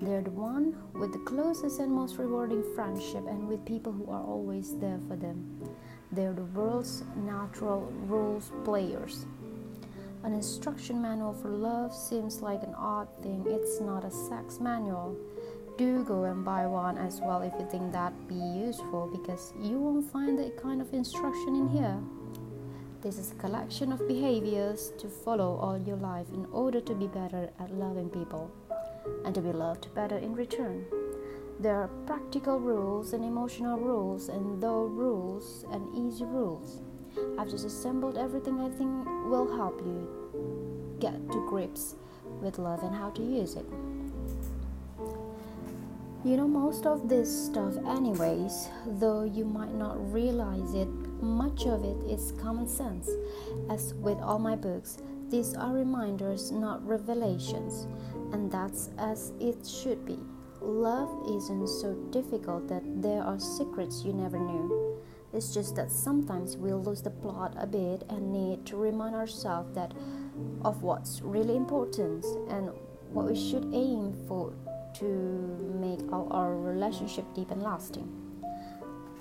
They're 0.00 0.22
the 0.22 0.30
one 0.30 0.74
with 0.94 1.12
the 1.12 1.18
closest 1.20 1.78
and 1.78 1.92
most 1.92 2.16
rewarding 2.16 2.64
friendship 2.74 3.26
and 3.28 3.46
with 3.46 3.64
people 3.66 3.92
who 3.92 4.10
are 4.10 4.24
always 4.24 4.74
there 4.78 4.98
for 5.06 5.14
them. 5.16 5.44
They're 6.10 6.32
the 6.32 6.44
world's 6.44 7.04
natural 7.16 7.92
rules 8.06 8.50
players. 8.64 9.26
An 10.24 10.32
instruction 10.32 11.02
manual 11.02 11.34
for 11.34 11.50
love 11.50 11.94
seems 11.94 12.40
like 12.40 12.62
an 12.62 12.74
odd 12.74 13.08
thing. 13.22 13.44
It's 13.46 13.80
not 13.80 14.04
a 14.04 14.10
sex 14.10 14.58
manual. 14.58 15.16
Do 15.76 16.02
go 16.04 16.24
and 16.24 16.44
buy 16.44 16.66
one 16.66 16.96
as 16.96 17.20
well 17.20 17.42
if 17.42 17.52
you 17.58 17.68
think 17.70 17.92
that'd 17.92 18.26
be 18.26 18.34
useful 18.34 19.10
because 19.12 19.52
you 19.60 19.78
won't 19.78 20.10
find 20.10 20.38
that 20.38 20.56
kind 20.56 20.80
of 20.80 20.92
instruction 20.94 21.56
in 21.56 21.68
here. 21.68 21.98
This 23.02 23.18
is 23.18 23.32
a 23.32 23.34
collection 23.34 23.90
of 23.90 24.06
behaviors 24.06 24.92
to 24.98 25.08
follow 25.08 25.56
all 25.56 25.76
your 25.76 25.96
life 25.96 26.28
in 26.32 26.46
order 26.52 26.80
to 26.82 26.94
be 26.94 27.08
better 27.08 27.50
at 27.58 27.74
loving 27.74 28.08
people 28.08 28.48
and 29.24 29.34
to 29.34 29.40
be 29.40 29.50
loved 29.50 29.92
better 29.92 30.18
in 30.18 30.36
return. 30.36 30.84
There 31.58 31.74
are 31.74 31.88
practical 32.06 32.60
rules 32.60 33.12
and 33.12 33.24
emotional 33.24 33.76
rules, 33.76 34.28
and 34.28 34.62
though 34.62 34.84
rules 34.84 35.64
and 35.72 35.82
easy 35.98 36.24
rules. 36.24 36.80
I've 37.36 37.50
just 37.50 37.66
assembled 37.66 38.16
everything 38.16 38.60
I 38.60 38.68
think 38.68 39.04
will 39.28 39.52
help 39.56 39.80
you 39.80 40.96
get 41.00 41.16
to 41.32 41.48
grips 41.48 41.96
with 42.40 42.60
love 42.60 42.84
and 42.84 42.94
how 42.94 43.10
to 43.10 43.22
use 43.22 43.56
it. 43.56 43.66
You 46.24 46.36
know 46.36 46.46
most 46.46 46.86
of 46.86 47.08
this 47.08 47.46
stuff, 47.46 47.74
anyways, 47.84 48.68
though 48.86 49.24
you 49.24 49.44
might 49.44 49.74
not 49.74 49.96
realize 50.12 50.74
it, 50.74 50.86
much 51.22 51.66
of 51.66 51.84
it 51.84 51.96
is 52.10 52.32
common 52.32 52.68
sense. 52.68 53.08
As 53.70 53.94
with 53.94 54.18
all 54.18 54.38
my 54.38 54.56
books, 54.56 54.98
these 55.30 55.54
are 55.54 55.72
reminders, 55.72 56.50
not 56.52 56.86
revelations, 56.86 57.86
and 58.32 58.50
that's 58.50 58.90
as 58.98 59.32
it 59.40 59.66
should 59.66 60.04
be. 60.04 60.18
Love 60.60 61.10
isn't 61.28 61.68
so 61.68 61.94
difficult 62.10 62.68
that 62.68 62.82
there 63.02 63.22
are 63.22 63.38
secrets 63.38 64.02
you 64.04 64.12
never 64.12 64.38
knew. 64.38 65.00
It's 65.32 65.54
just 65.54 65.74
that 65.76 65.90
sometimes 65.90 66.56
we 66.56 66.72
lose 66.72 67.00
the 67.00 67.10
plot 67.10 67.54
a 67.56 67.66
bit 67.66 68.04
and 68.10 68.32
need 68.32 68.66
to 68.66 68.76
remind 68.76 69.14
ourselves 69.14 69.74
that 69.74 69.92
of 70.64 70.82
what's 70.82 71.22
really 71.22 71.56
important 71.56 72.24
and 72.50 72.70
what 73.10 73.26
we 73.26 73.34
should 73.34 73.70
aim 73.72 74.12
for 74.28 74.52
to 74.94 75.06
make 75.80 76.00
our, 76.12 76.30
our 76.30 76.56
relationship 76.56 77.24
deep 77.34 77.50
and 77.50 77.62
lasting. 77.62 78.21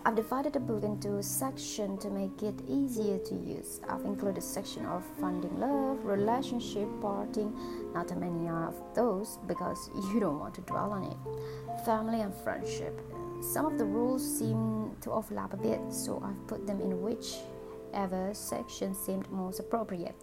I've 0.04 0.16
divided 0.16 0.54
the 0.54 0.60
book 0.60 0.84
into 0.84 1.22
sections 1.22 2.02
to 2.02 2.10
make 2.10 2.42
it 2.42 2.56
easier 2.68 3.20
to 3.20 3.36
use. 3.36 3.80
I've 3.88 4.04
included 4.04 4.42
section 4.42 4.84
of 4.88 5.06
finding 5.20 5.60
love, 5.60 6.04
relationship, 6.04 6.88
parting, 7.00 7.54
not 7.94 8.08
too 8.08 8.16
many 8.16 8.50
of 8.50 8.74
those 8.96 9.38
because 9.46 9.92
you 10.12 10.20
don't 10.20 10.40
want 10.40 10.56
to 10.56 10.62
dwell 10.62 10.92
on 10.92 11.04
it, 11.04 11.86
family 11.86 12.22
and 12.22 12.34
friendship. 12.34 13.00
Some 13.42 13.68
of 13.68 13.78
the 13.78 13.86
rules 13.86 14.26
seem 14.40 14.96
to 15.02 15.12
overlap 15.12 15.54
a 15.54 15.58
bit, 15.58 15.80
so 15.92 16.20
I've 16.26 16.48
put 16.48 16.66
them 16.66 16.82
in 16.82 17.00
whichever 17.04 18.34
section 18.34 18.96
seemed 18.96 19.32
most 19.32 19.60
appropriate. 19.60 20.16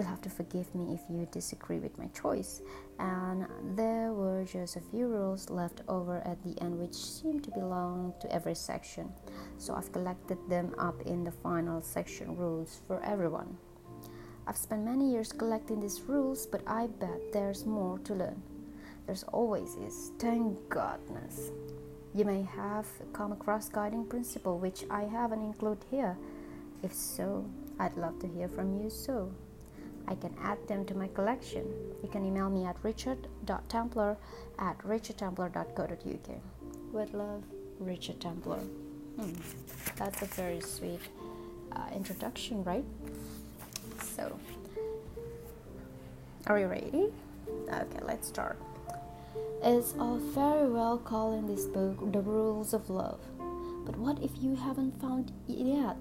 You'll 0.00 0.08
have 0.08 0.22
to 0.22 0.30
forgive 0.30 0.74
me 0.74 0.94
if 0.94 1.00
you 1.10 1.28
disagree 1.30 1.78
with 1.78 1.98
my 1.98 2.06
choice. 2.18 2.62
And 2.98 3.46
there 3.76 4.14
were 4.14 4.46
just 4.46 4.76
a 4.76 4.80
few 4.80 5.08
rules 5.08 5.50
left 5.50 5.82
over 5.88 6.22
at 6.24 6.42
the 6.42 6.58
end 6.62 6.78
which 6.78 6.94
seemed 6.94 7.44
to 7.44 7.50
belong 7.50 8.14
to 8.22 8.34
every 8.34 8.54
section. 8.54 9.12
So 9.58 9.74
I've 9.74 9.92
collected 9.92 10.38
them 10.48 10.74
up 10.78 11.02
in 11.02 11.22
the 11.22 11.30
final 11.30 11.82
section 11.82 12.34
rules 12.34 12.80
for 12.86 13.04
everyone. 13.04 13.58
I've 14.46 14.56
spent 14.56 14.86
many 14.86 15.10
years 15.10 15.32
collecting 15.32 15.80
these 15.80 16.00
rules, 16.06 16.46
but 16.46 16.62
I 16.66 16.86
bet 16.86 17.34
there's 17.34 17.66
more 17.66 17.98
to 17.98 18.14
learn. 18.14 18.42
There's 19.04 19.24
always 19.24 19.74
is, 19.74 20.12
thank 20.18 20.56
godness. 20.70 21.50
You 22.14 22.24
may 22.24 22.40
have 22.56 22.86
come 23.12 23.32
across 23.32 23.68
guiding 23.68 24.06
principle 24.06 24.58
which 24.58 24.82
I 24.90 25.02
haven't 25.02 25.42
included 25.42 25.84
here. 25.90 26.16
If 26.82 26.94
so, 26.94 27.44
I'd 27.78 27.98
love 27.98 28.18
to 28.20 28.28
hear 28.28 28.48
from 28.48 28.80
you 28.80 28.88
so. 28.88 29.30
I 30.10 30.16
can 30.16 30.34
add 30.42 30.58
them 30.66 30.84
to 30.86 30.94
my 30.94 31.06
collection. 31.08 31.64
You 32.02 32.08
can 32.08 32.26
email 32.26 32.50
me 32.50 32.64
at 32.64 32.76
richard.templar 32.82 34.16
at 34.58 34.78
richardtemplar.co.uk. 34.78 36.40
With 36.92 37.14
love, 37.14 37.44
Richard 37.78 38.20
Templar. 38.20 38.58
Hmm, 38.58 39.32
that's 39.96 40.20
a 40.22 40.26
very 40.26 40.60
sweet 40.60 41.00
uh, 41.72 41.86
introduction, 41.94 42.64
right? 42.64 42.84
So, 44.16 44.36
are 46.48 46.58
you 46.58 46.66
ready? 46.66 47.12
Okay, 47.68 48.00
let's 48.02 48.26
start. 48.26 48.58
It's 49.62 49.94
all 50.00 50.16
very 50.16 50.68
well 50.68 50.98
calling 50.98 51.46
this 51.46 51.66
book 51.66 52.12
The 52.12 52.20
Rules 52.20 52.74
of 52.74 52.90
Love, 52.90 53.20
but 53.86 53.96
what 53.96 54.20
if 54.20 54.30
you 54.42 54.56
haven't 54.56 55.00
found 55.00 55.32
it 55.48 55.52
yet? 55.52 55.96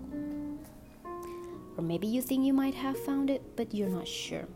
Or 1.79 1.81
maybe 1.81 2.07
you 2.07 2.21
think 2.21 2.45
you 2.45 2.51
might 2.51 2.75
have 2.75 2.99
found 3.05 3.29
it, 3.29 3.41
but 3.55 3.73
you're 3.73 3.87
not 3.87 4.05
sure. 4.05 4.49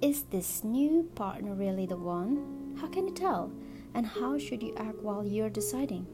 Is 0.00 0.22
this 0.30 0.64
new 0.64 1.02
partner 1.14 1.52
really 1.52 1.84
the 1.84 1.98
one? 1.98 2.74
How 2.80 2.86
can 2.86 3.06
you 3.06 3.12
tell? 3.12 3.52
And 3.92 4.06
how 4.06 4.38
should 4.38 4.62
you 4.62 4.74
act 4.78 4.96
while 5.02 5.26
you're 5.26 5.50
deciding? 5.50 6.06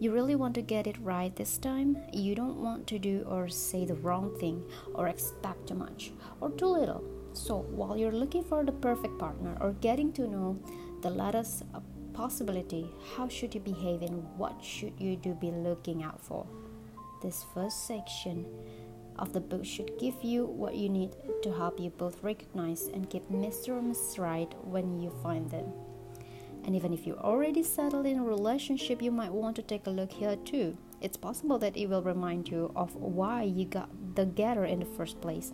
You 0.00 0.12
really 0.12 0.34
want 0.34 0.56
to 0.56 0.62
get 0.62 0.88
it 0.88 1.00
right 1.00 1.36
this 1.36 1.56
time? 1.56 1.96
You 2.12 2.34
don't 2.34 2.60
want 2.60 2.88
to 2.88 2.98
do 2.98 3.24
or 3.28 3.46
say 3.46 3.84
the 3.84 3.94
wrong 3.94 4.36
thing, 4.40 4.60
or 4.92 5.06
expect 5.06 5.68
too 5.68 5.76
much, 5.76 6.10
or 6.40 6.50
too 6.50 6.66
little. 6.66 7.04
So, 7.32 7.58
while 7.58 7.96
you're 7.96 8.10
looking 8.10 8.42
for 8.42 8.64
the 8.64 8.72
perfect 8.72 9.20
partner 9.20 9.56
or 9.60 9.74
getting 9.74 10.12
to 10.14 10.26
know 10.26 10.58
the 11.00 11.10
latest 11.10 11.62
possibility, 12.12 12.90
how 13.14 13.28
should 13.28 13.54
you 13.54 13.60
behave 13.60 14.02
and 14.02 14.24
what 14.36 14.60
should 14.60 14.94
you 14.98 15.14
do 15.14 15.32
be 15.34 15.52
looking 15.52 16.02
out 16.02 16.20
for? 16.20 16.44
This 17.22 17.44
first 17.54 17.86
section 17.86 18.44
of 19.18 19.32
the 19.32 19.40
book 19.40 19.64
should 19.64 19.98
give 19.98 20.22
you 20.22 20.46
what 20.46 20.74
you 20.74 20.88
need 20.88 21.14
to 21.42 21.52
help 21.52 21.78
you 21.78 21.90
both 21.90 22.22
recognize 22.22 22.88
and 22.88 23.08
keep 23.10 23.28
Mr. 23.30 23.80
Right 24.18 24.52
when 24.64 25.00
you 25.00 25.10
find 25.22 25.50
them. 25.50 25.72
And 26.64 26.74
even 26.74 26.94
if 26.94 27.06
you're 27.06 27.18
already 27.18 27.62
settled 27.62 28.06
in 28.06 28.18
a 28.18 28.24
relationship, 28.24 29.02
you 29.02 29.10
might 29.10 29.32
want 29.32 29.56
to 29.56 29.62
take 29.62 29.86
a 29.86 29.90
look 29.90 30.10
here 30.10 30.36
too. 30.36 30.76
It's 31.00 31.16
possible 31.16 31.58
that 31.58 31.76
it 31.76 31.88
will 31.88 32.02
remind 32.02 32.48
you 32.48 32.72
of 32.74 32.94
why 32.96 33.42
you 33.42 33.66
got 33.66 33.90
together 34.16 34.64
in 34.64 34.80
the 34.80 34.86
first 34.86 35.20
place, 35.20 35.52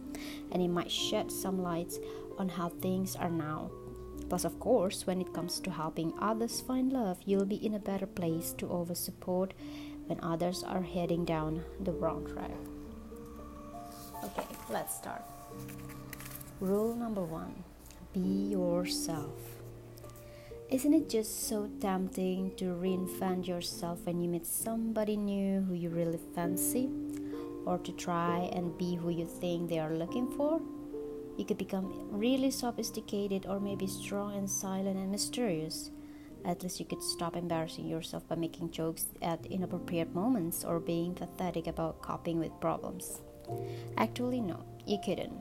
and 0.53 0.63
it 0.63 0.69
might 0.69 0.91
shed 0.91 1.33
some 1.33 1.61
lights 1.63 1.99
on 2.39 2.49
how 2.49 2.69
things 2.69 3.17
are 3.17 3.31
now. 3.31 3.71
Plus, 4.29 4.45
of 4.45 4.61
course, 4.61 5.09
when 5.09 5.21
it 5.21 5.35
comes 5.35 5.59
to 5.59 5.73
helping 5.73 6.13
others 6.21 6.61
find 6.61 6.93
love, 6.93 7.19
you'll 7.25 7.45
be 7.45 7.67
in 7.67 7.75
a 7.75 7.81
better 7.81 8.07
place 8.07 8.53
to 8.59 8.71
over 8.71 8.95
support 8.95 9.53
when 10.07 10.21
others 10.23 10.63
are 10.63 10.83
heading 10.83 11.25
down 11.25 11.65
the 11.81 11.93
wrong 11.93 12.25
track. 12.25 12.70
Okay, 14.23 14.47
let's 14.69 14.95
start. 14.95 15.23
Rule 16.61 16.95
number 16.95 17.23
one 17.23 17.55
be 18.13 18.51
yourself. 18.51 19.39
Isn't 20.69 20.95
it 20.95 21.09
just 21.09 21.49
so 21.49 21.71
tempting 21.81 22.55
to 22.57 22.67
reinvent 22.67 23.47
yourself 23.47 24.05
when 24.05 24.21
you 24.21 24.29
meet 24.29 24.47
somebody 24.47 25.17
new 25.17 25.63
who 25.63 25.75
you 25.75 25.89
really 25.91 26.21
fancy? 26.35 26.91
Or 27.65 27.79
to 27.79 27.93
try 27.93 28.51
and 28.53 28.77
be 28.77 28.95
who 28.95 29.11
you 29.11 29.27
think 29.27 29.69
they 29.69 29.79
are 29.79 29.95
looking 29.95 30.31
for? 30.31 30.61
You 31.37 31.45
could 31.45 31.59
become 31.59 32.09
really 32.11 32.51
sophisticated 32.51 33.47
or 33.47 33.59
maybe 33.59 33.87
strong 33.87 34.37
and 34.37 34.49
silent 34.51 34.99
and 34.99 35.11
mysterious. 35.11 35.91
At 36.45 36.63
least 36.63 36.79
you 36.79 36.87
could 36.87 37.03
stop 37.03 37.37
embarrassing 37.37 37.87
yourself 37.87 38.29
by 38.29 38.35
making 38.35 38.71
jokes 38.71 39.07
at 39.23 39.47
inappropriate 39.47 40.15
moments 40.15 40.65
or 40.65 40.79
being 40.79 41.15
pathetic 41.15 41.67
about 41.67 42.03
coping 42.03 42.39
with 42.39 42.61
problems. 42.61 43.21
Actually, 43.97 44.41
no, 44.41 44.59
you 44.87 44.99
couldn't. 45.05 45.33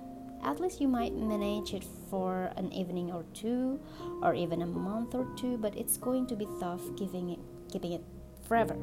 At 0.43 0.59
least 0.59 0.79
you 0.79 0.87
might 0.87 1.13
manage 1.13 1.73
it 1.73 1.83
for 2.09 2.51
an 2.55 2.71
evening 2.71 3.11
or 3.11 3.23
two, 3.33 3.79
or 4.21 4.33
even 4.33 4.61
a 4.61 4.65
month 4.65 5.13
or 5.13 5.27
two, 5.35 5.57
but 5.57 5.75
it's 5.77 5.97
going 5.97 6.27
to 6.27 6.35
be 6.35 6.47
tough 6.59 6.81
giving 6.95 7.31
it, 7.31 7.39
keeping 7.71 7.91
it 7.93 8.03
forever. 8.47 8.75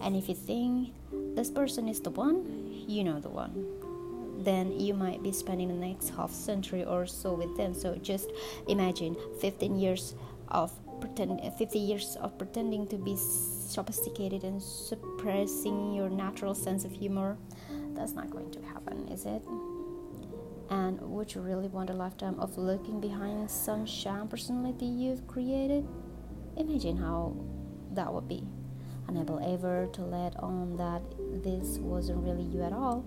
And 0.00 0.14
if 0.14 0.28
you 0.28 0.34
think 0.34 0.94
this 1.34 1.50
person 1.50 1.88
is 1.88 2.00
the 2.00 2.10
one, 2.10 2.44
you 2.86 3.02
know 3.02 3.18
the 3.18 3.30
one. 3.30 3.66
Then 4.44 4.78
you 4.78 4.94
might 4.94 5.22
be 5.22 5.32
spending 5.32 5.68
the 5.68 5.74
next 5.74 6.10
half 6.10 6.30
century 6.30 6.84
or 6.84 7.06
so 7.06 7.32
with 7.34 7.56
them. 7.56 7.74
So 7.74 7.96
just 7.96 8.30
imagine 8.68 9.16
15 9.40 9.78
years 9.78 10.14
of 10.48 10.70
pretend 11.00 11.40
50 11.56 11.78
years 11.78 12.16
of 12.20 12.36
pretending 12.38 12.86
to 12.88 12.96
be 12.96 13.16
sophisticated 13.16 14.44
and 14.44 14.62
suppressing 14.62 15.94
your 15.94 16.08
natural 16.08 16.54
sense 16.54 16.84
of 16.84 16.92
humor 16.92 17.36
that's 17.98 18.12
not 18.12 18.30
going 18.30 18.50
to 18.52 18.62
happen 18.62 19.08
is 19.08 19.26
it? 19.26 19.42
And 20.70 21.00
would 21.00 21.34
you 21.34 21.40
really 21.40 21.68
want 21.68 21.90
a 21.90 21.94
lifetime 21.94 22.38
of 22.38 22.56
looking 22.56 23.00
behind 23.00 23.50
some 23.50 23.86
sham 23.86 24.28
personality 24.28 24.84
you've 24.84 25.26
created? 25.26 25.86
Imagine 26.56 26.96
how 26.96 27.34
that 27.92 28.12
would 28.12 28.28
be. 28.28 28.44
Unable 29.08 29.40
ever 29.42 29.88
to 29.94 30.02
let 30.02 30.36
on 30.36 30.76
that 30.76 31.02
this 31.42 31.78
wasn't 31.78 32.22
really 32.22 32.44
you 32.44 32.62
at 32.62 32.72
all. 32.72 33.04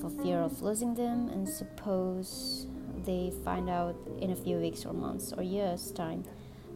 For 0.00 0.08
fear 0.08 0.38
of 0.38 0.62
losing 0.62 0.94
them 0.94 1.28
and 1.28 1.48
suppose 1.48 2.66
they 3.04 3.32
find 3.44 3.68
out 3.68 3.96
in 4.20 4.30
a 4.30 4.36
few 4.36 4.58
weeks 4.58 4.86
or 4.86 4.94
months 4.94 5.32
or 5.32 5.42
years 5.42 5.90
time 5.92 6.24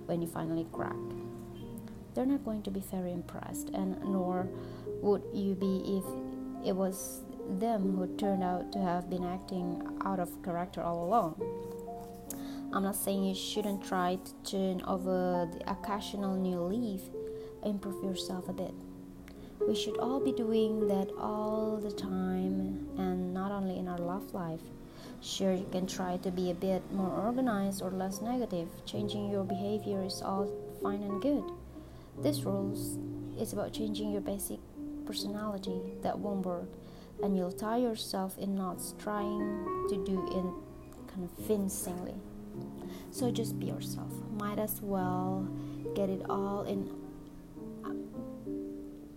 when 0.07 0.21
you 0.21 0.29
finally 0.29 0.67
crack. 0.73 0.97
They're 2.15 2.27
not 2.27 2.45
going 2.45 2.63
to 2.63 2.71
be 2.71 2.81
very 2.81 3.13
impressed, 3.13 3.71
and 3.71 4.01
nor 4.03 4.49
would 5.03 5.23
you 5.33 5.55
be 5.55 6.03
if 6.03 6.67
it 6.67 6.75
was 6.75 7.23
them 7.49 7.97
who 7.97 8.07
turned 8.17 8.43
out 8.43 8.73
to 8.73 8.79
have 8.79 9.09
been 9.09 9.25
acting 9.25 9.83
out 10.05 10.21
of 10.21 10.43
character 10.43 10.83
all 10.83 11.05
along. 11.05 11.41
I'm 12.73 12.83
not 12.83 12.97
saying 12.97 13.25
you 13.25 13.35
shouldn't 13.35 13.85
try 13.85 14.19
to 14.23 14.51
turn 14.51 14.83
over 14.83 15.49
the 15.51 15.71
occasional 15.71 16.37
new 16.37 16.61
leaf, 16.61 17.01
improve 17.65 18.05
yourself 18.05 18.49
a 18.49 18.53
bit. 18.53 18.75
We 19.67 19.75
should 19.75 19.97
all 19.99 20.21
be 20.21 20.33
doing 20.33 20.87
that 20.89 21.11
all 21.19 21.79
the 21.83 21.91
time 21.91 22.89
and 22.99 23.33
not 23.33 23.51
only 23.51 23.79
in 23.79 23.89
our 23.89 23.99
love 23.99 24.35
life. 24.35 24.61
Sure, 25.21 25.53
you 25.53 25.67
can 25.73 25.87
try 25.87 26.17
to 26.19 26.31
be 26.31 26.51
a 26.51 26.55
bit 26.55 26.83
more 26.93 27.11
organized 27.11 27.83
or 27.83 27.91
less 27.91 28.21
negative. 28.21 28.69
Changing 28.85 29.31
your 29.31 29.45
behavior 29.45 30.05
is 30.05 30.23
all 30.23 30.49
fine 30.83 31.03
and 31.03 31.21
good. 31.21 31.45
This 32.23 32.43
rules 32.43 32.99
is 33.41 33.53
about 33.53 33.73
changing 33.73 34.13
your 34.13 34.21
basic 34.21 34.61
personality 35.07 35.81
that 36.03 36.19
won't 36.19 36.45
work, 36.45 36.69
and 37.22 37.37
you'll 37.37 37.52
tie 37.52 37.78
yourself 37.78 38.38
in 38.38 38.54
knots 38.54 38.94
trying 38.98 39.64
to 39.88 40.04
do 40.04 40.26
it 40.33 41.12
convincingly. 41.12 42.14
So 43.11 43.31
just 43.31 43.59
be 43.59 43.66
yourself. 43.66 44.12
Might 44.38 44.59
as 44.59 44.81
well 44.83 45.48
get 45.94 46.11
it 46.11 46.22
all 46.28 46.62
in 46.62 46.90
uh, 47.85 47.94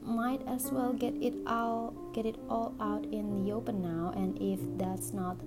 might 0.03 0.41
as 0.47 0.71
well 0.71 0.93
get 0.93 1.13
it 1.21 1.33
all 1.45 1.93
get 2.13 2.25
it 2.25 2.35
all 2.49 2.73
out 2.79 3.03
in 3.05 3.43
the 3.43 3.51
open 3.51 3.81
now 3.81 4.11
and 4.15 4.37
if 4.41 4.59
that's 4.77 5.13
not 5.13 5.37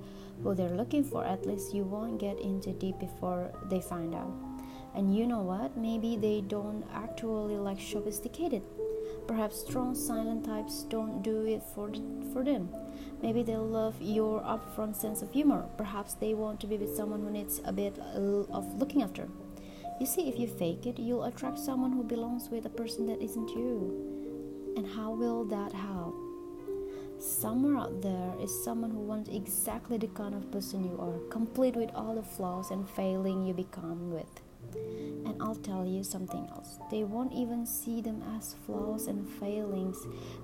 who 0.43 0.55
they're 0.55 0.77
looking 0.77 1.03
for 1.03 1.25
at 1.25 1.45
least 1.47 1.75
you 1.75 1.83
won't 1.83 2.19
get 2.19 2.39
into 2.39 2.73
deep 2.73 2.99
before 2.99 3.51
they 3.71 3.81
find 3.81 4.15
out 4.15 4.33
and 4.95 5.17
you 5.17 5.27
know 5.27 5.41
what 5.41 5.77
maybe 5.77 6.17
they 6.17 6.41
don't 6.41 6.85
actually 6.95 7.57
like 7.57 7.81
sophisticated 7.81 8.63
perhaps 9.27 9.61
strong 9.61 9.95
silent 9.95 10.45
types 10.45 10.83
don't 10.85 11.23
do 11.23 11.47
it 11.47 11.63
for 11.75 11.91
for 12.33 12.45
them 12.45 12.69
maybe 13.23 13.43
they 13.43 13.57
love 13.57 13.95
your 14.01 14.41
upfront 14.43 14.95
sense 14.97 15.23
of 15.23 15.33
humor 15.33 15.65
perhaps 15.77 16.15
they 16.15 16.35
want 16.35 16.61
to 16.61 16.67
be 16.67 16.77
with 16.77 16.97
someone 16.97 17.21
who 17.21 17.31
needs 17.31 17.61
a 17.65 17.73
bit 17.73 17.99
uh, 17.99 18.59
of 18.59 18.75
looking 18.75 19.03
after 19.03 19.29
you 20.01 20.07
see 20.07 20.29
if 20.29 20.39
you 20.39 20.47
fake 20.47 20.87
it 20.87 20.99
you'll 20.99 21.25
attract 21.25 21.59
someone 21.59 21.93
who 21.93 22.03
belongs 22.03 22.49
with 22.51 22.67
a 22.67 22.71
person 22.71 23.07
that 23.07 23.23
isn't 23.23 23.49
you 23.51 24.15
and 24.77 24.87
how 24.89 25.13
will 25.13 25.45
that 25.45 25.73
help? 25.73 26.15
Somewhere 27.19 27.77
out 27.77 28.03
there 28.03 28.35
is 28.41 28.65
someone 28.65 28.91
who 28.91 28.99
wants 28.99 29.31
exactly 29.31 29.99
the 29.99 30.09
kind 30.09 30.35
of 30.35 30.51
person 30.51 30.85
you 30.85 30.99
are, 31.01 31.31
complete 31.31 31.77
with 31.77 31.91
all 31.95 32.17
the 32.17 32.23
flaws 32.23 32.71
and 32.71 32.89
failing 32.91 33.47
you 33.47 33.55
become 33.55 34.11
with. 34.11 34.41
And 34.75 35.41
I'll 35.41 35.57
tell 35.57 35.85
you 35.85 36.05
something 36.05 36.47
else. 36.51 36.79
They 36.91 37.05
won't 37.05 37.33
even 37.33 37.67
see 37.67 38.01
them 38.01 38.23
as 38.37 38.55
flaws 38.67 39.07
and 39.07 39.29
failings, 39.41 39.99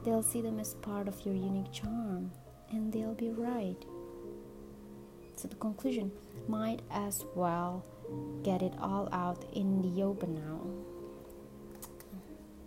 they'll 0.04 0.22
see 0.22 0.40
them 0.40 0.58
as 0.58 0.74
part 0.74 1.08
of 1.08 1.24
your 1.24 1.34
unique 1.34 1.72
charm. 1.72 2.30
And 2.70 2.92
they'll 2.92 3.14
be 3.14 3.30
right. 3.30 3.76
So, 5.34 5.48
the 5.48 5.56
conclusion 5.56 6.12
might 6.48 6.82
as 6.90 7.24
well 7.34 7.84
get 8.44 8.62
it 8.62 8.74
all 8.80 9.08
out 9.12 9.44
in 9.54 9.82
the 9.82 10.02
open 10.02 10.34
now. 10.34 10.60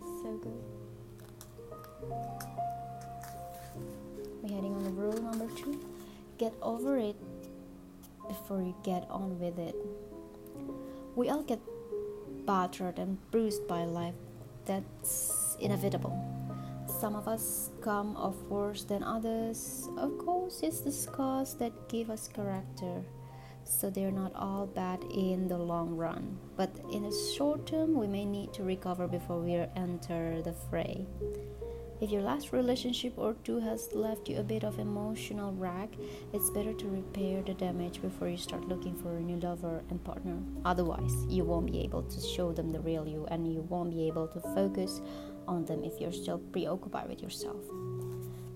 So 0.01 0.37
good. 0.37 0.63
We're 4.41 4.55
heading 4.55 4.75
on 4.75 4.95
rule 4.95 5.21
number 5.21 5.47
two 5.55 5.79
get 6.37 6.53
over 6.61 6.97
it 6.97 7.15
before 8.27 8.61
you 8.61 8.75
get 8.83 9.07
on 9.09 9.39
with 9.39 9.57
it. 9.59 9.75
We 11.15 11.29
all 11.29 11.43
get 11.43 11.59
battered 12.45 12.97
and 12.97 13.17
bruised 13.31 13.67
by 13.67 13.85
life, 13.85 14.15
that's 14.65 15.57
inevitable. 15.59 16.17
Some 16.87 17.15
of 17.15 17.27
us 17.27 17.69
come 17.81 18.15
off 18.17 18.35
worse 18.49 18.83
than 18.83 19.03
others. 19.03 19.87
Of 19.97 20.17
course, 20.17 20.61
it's 20.63 20.81
the 20.81 20.91
scars 20.91 21.53
that 21.55 21.87
give 21.87 22.09
us 22.09 22.27
character, 22.27 23.03
so 23.63 23.89
they're 23.89 24.11
not 24.11 24.33
all 24.35 24.65
bad 24.65 25.03
in 25.13 25.47
the 25.47 25.57
long 25.57 25.95
run. 25.95 26.37
But 26.57 26.71
in 26.91 27.03
the 27.03 27.15
short 27.37 27.67
term, 27.67 27.93
we 27.93 28.07
may 28.07 28.25
need 28.25 28.53
to 28.53 28.63
recover 28.63 29.07
before 29.07 29.39
we 29.39 29.55
enter 29.75 30.41
the 30.41 30.53
fray. 30.53 31.05
If 32.03 32.11
your 32.11 32.21
last 32.21 32.51
relationship 32.51 33.13
or 33.15 33.33
two 33.45 33.61
has 33.61 33.87
left 33.93 34.27
you 34.27 34.37
a 34.37 34.43
bit 34.43 34.65
of 34.65 34.77
emotional 34.77 35.53
wreck, 35.53 35.87
it's 36.33 36.49
better 36.49 36.73
to 36.73 36.87
repair 36.89 37.41
the 37.41 37.53
damage 37.53 38.01
before 38.01 38.27
you 38.27 38.35
start 38.35 38.67
looking 38.67 38.93
for 38.93 39.15
a 39.15 39.21
new 39.21 39.37
lover 39.37 39.81
and 39.89 40.03
partner. 40.03 40.37
Otherwise, 40.65 41.13
you 41.29 41.45
won't 41.45 41.71
be 41.71 41.79
able 41.79 42.03
to 42.03 42.19
show 42.19 42.51
them 42.51 42.73
the 42.73 42.81
real 42.81 43.07
you 43.07 43.25
and 43.31 43.47
you 43.47 43.61
won't 43.69 43.91
be 43.91 44.05
able 44.05 44.27
to 44.27 44.41
focus 44.53 44.99
on 45.47 45.63
them 45.63 45.81
if 45.85 46.01
you're 46.01 46.11
still 46.11 46.39
preoccupied 46.39 47.07
with 47.07 47.21
yourself. 47.23 47.63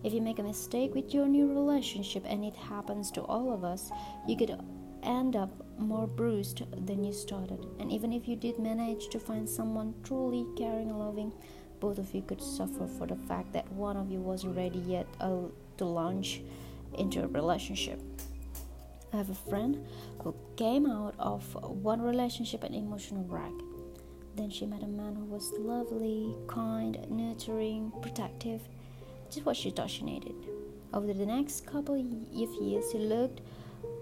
If 0.03 0.11
you 0.11 0.19
make 0.19 0.39
a 0.39 0.43
mistake 0.43 0.93
with 0.93 1.13
your 1.13 1.25
new 1.25 1.47
relationship, 1.47 2.25
and 2.27 2.43
it 2.43 2.55
happens 2.57 3.11
to 3.11 3.21
all 3.21 3.53
of 3.53 3.63
us, 3.63 3.91
you 4.27 4.35
could 4.35 4.59
end 5.03 5.37
up 5.37 5.49
more 5.79 6.05
bruised 6.05 6.63
than 6.85 7.01
you 7.01 7.13
started. 7.13 7.65
And 7.79 7.93
even 7.93 8.11
if 8.11 8.27
you 8.27 8.35
did 8.35 8.59
manage 8.59 9.07
to 9.07 9.19
find 9.19 9.47
someone 9.47 9.93
truly 10.03 10.45
caring 10.57 10.89
and 10.89 10.99
loving, 10.99 11.31
both 11.79 11.97
of 11.97 12.13
you 12.13 12.21
could 12.21 12.41
suffer 12.41 12.87
for 12.87 13.07
the 13.07 13.15
fact 13.15 13.53
that 13.53 13.71
one 13.71 13.97
of 13.97 14.09
you 14.11 14.19
wasn't 14.19 14.55
ready 14.55 14.79
yet 14.79 15.07
uh, 15.19 15.35
to 15.77 15.85
launch 15.85 16.41
into 16.97 17.23
a 17.23 17.27
relationship. 17.27 17.99
I 19.13 19.17
have 19.17 19.29
a 19.29 19.35
friend 19.35 19.85
who 20.21 20.35
came 20.57 20.85
out 20.85 21.15
of 21.19 21.43
one 21.63 22.01
relationship 22.01 22.63
an 22.63 22.73
emotional 22.73 23.23
wreck. 23.25 23.53
Then 24.35 24.49
she 24.49 24.65
met 24.65 24.83
a 24.83 24.87
man 24.87 25.15
who 25.15 25.25
was 25.25 25.51
lovely, 25.57 26.35
kind, 26.47 26.97
nurturing, 27.09 27.91
protective, 28.01 28.61
just 29.31 29.45
what 29.45 29.55
she 29.55 29.71
thought 29.71 29.89
she 29.89 30.03
needed. 30.03 30.35
Over 30.93 31.13
the 31.13 31.25
next 31.25 31.65
couple 31.65 31.95
of 31.95 32.05
years, 32.61 32.91
he 32.91 32.99
looked 32.99 33.41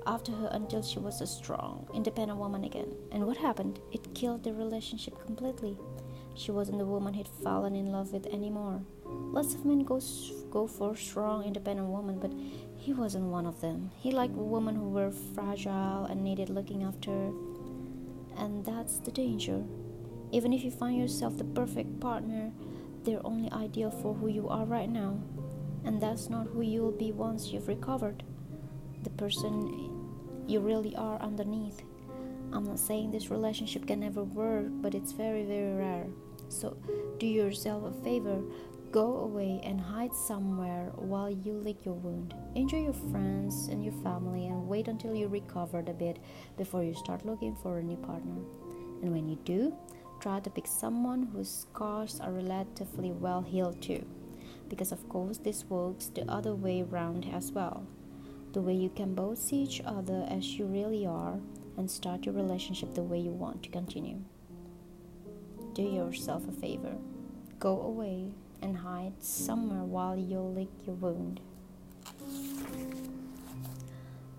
after 0.06 0.32
her 0.32 0.50
until 0.52 0.84
she 0.84 1.00
was 1.00 1.22
a 1.22 1.28
strong, 1.28 1.88
independent 1.94 2.40
woman 2.40 2.64
again. 2.64 2.94
And 3.12 3.26
what 3.26 3.38
happened? 3.38 3.80
It 3.92 4.14
killed 4.14 4.44
the 4.44 4.54
relationship 4.54 5.24
completely. 5.26 5.78
She 6.36 6.52
wasn't 6.52 6.80
the 6.80 6.86
woman 6.86 7.14
he'd 7.14 7.28
fallen 7.28 7.76
in 7.76 7.92
love 7.92 8.12
with 8.12 8.26
anymore. 8.28 8.82
Lots 9.06 9.54
of 9.54 9.66
men 9.66 9.80
go, 9.80 10.02
go 10.52 10.68
for 10.68 10.96
strong, 10.96 11.44
independent 11.44 11.88
women, 11.88 12.20
but 12.20 12.34
he 12.78 12.94
wasn't 12.94 13.26
one 13.26 13.46
of 13.46 13.62
them. 13.62 13.90
He 13.98 14.12
liked 14.12 14.34
women 14.34 14.76
who 14.76 14.90
were 14.90 15.12
fragile 15.12 16.06
and 16.06 16.24
needed 16.24 16.50
looking 16.50 16.84
after. 16.84 17.32
And 18.38 18.66
that's 18.66 19.00
the 19.00 19.12
danger. 19.12 19.64
Even 20.32 20.52
if 20.52 20.64
you 20.64 20.72
find 20.72 20.98
yourself 20.98 21.38
the 21.38 21.46
perfect 21.46 22.00
partner, 22.02 22.52
they're 23.04 23.26
only 23.26 23.50
ideal 23.52 23.90
for 23.90 24.14
who 24.14 24.28
you 24.28 24.50
are 24.50 24.66
right 24.66 24.90
now. 24.90 25.18
And 25.86 26.02
that's 26.02 26.30
not 26.30 26.48
who 26.48 26.62
you'll 26.62 26.92
be 26.92 27.12
once 27.12 27.48
you've 27.48 27.70
recovered. 27.70 28.24
The 29.04 29.10
person 29.12 29.92
you 30.48 30.60
really 30.60 30.96
are 30.96 31.22
underneath. 31.22 31.82
I'm 32.52 32.66
not 32.66 32.80
saying 32.80 33.12
this 33.12 33.32
relationship 33.32 33.88
can 33.88 34.02
never 34.02 34.24
work, 34.24 34.68
but 34.70 34.96
it's 34.96 35.12
very, 35.12 35.44
very 35.44 35.74
rare. 35.76 36.08
So 36.56 36.78
do 37.20 37.28
yourself 37.28 37.84
a 37.84 38.04
favor, 38.04 38.42
go 38.90 39.18
away 39.18 39.60
and 39.66 39.80
hide 39.80 40.16
somewhere 40.16 40.90
while 40.96 41.30
you 41.30 41.52
lick 41.52 41.84
your 41.84 41.96
wound. 41.96 42.34
Enjoy 42.56 42.82
your 42.82 42.94
friends 43.12 43.68
and 43.68 43.84
your 43.84 43.94
family 44.04 44.48
and 44.48 44.66
wait 44.66 44.88
until 44.88 45.14
you 45.14 45.28
recovered 45.28 45.90
a 45.90 45.94
bit 45.94 46.18
before 46.58 46.82
you 46.82 46.94
start 46.94 47.26
looking 47.26 47.58
for 47.58 47.80
a 47.80 47.84
new 47.84 47.98
partner. 47.98 48.42
And 49.02 49.12
when 49.12 49.28
you 49.28 49.38
do, 49.44 49.76
try 50.22 50.40
to 50.40 50.50
pick 50.50 50.66
someone 50.66 51.24
whose 51.24 51.68
scars 51.68 52.22
are 52.22 52.32
relatively 52.32 53.12
well 53.12 53.42
healed 53.42 53.82
too. 53.82 54.06
Because 54.70 54.94
of 54.94 55.10
course 55.10 55.38
this 55.38 55.66
works 55.66 56.06
the 56.08 56.24
other 56.32 56.56
way 56.56 56.84
around 56.84 57.26
as 57.34 57.52
well. 57.52 57.86
The 58.54 58.62
way 58.62 58.76
you 58.76 58.90
can 58.90 59.14
both 59.14 59.40
see 59.40 59.58
each 59.58 59.82
other 59.86 60.26
as 60.30 60.58
you 60.58 60.68
really 60.68 61.06
are 61.06 61.38
and 61.76 61.92
start 61.92 62.26
your 62.26 62.34
relationship 62.34 62.94
the 62.94 63.04
way 63.04 63.20
you 63.20 63.32
want 63.32 63.62
to 63.64 63.70
continue 63.70 64.24
do 65.76 65.84
yourself 65.84 66.48
a 66.48 66.52
favor. 66.54 66.96
Go 67.60 67.82
away 67.82 68.32
and 68.62 68.78
hide 68.78 69.12
somewhere 69.20 69.84
while 69.84 70.16
you 70.16 70.40
lick 70.40 70.70
your 70.88 70.96
wound. 70.96 71.42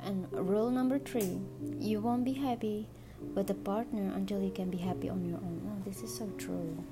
And 0.02 0.26
rule 0.32 0.70
number 0.70 0.98
three 0.98 1.38
you 1.78 2.00
won't 2.00 2.24
be 2.24 2.32
happy 2.32 2.88
with 3.34 3.50
a 3.50 3.54
partner 3.54 4.12
until 4.14 4.42
you 4.42 4.50
can 4.50 4.70
be 4.70 4.78
happy 4.78 5.10
on 5.10 5.26
your 5.26 5.36
own. 5.36 5.60
Oh, 5.66 5.82
this 5.84 6.02
is 6.02 6.16
so 6.16 6.26
true. 6.38 6.82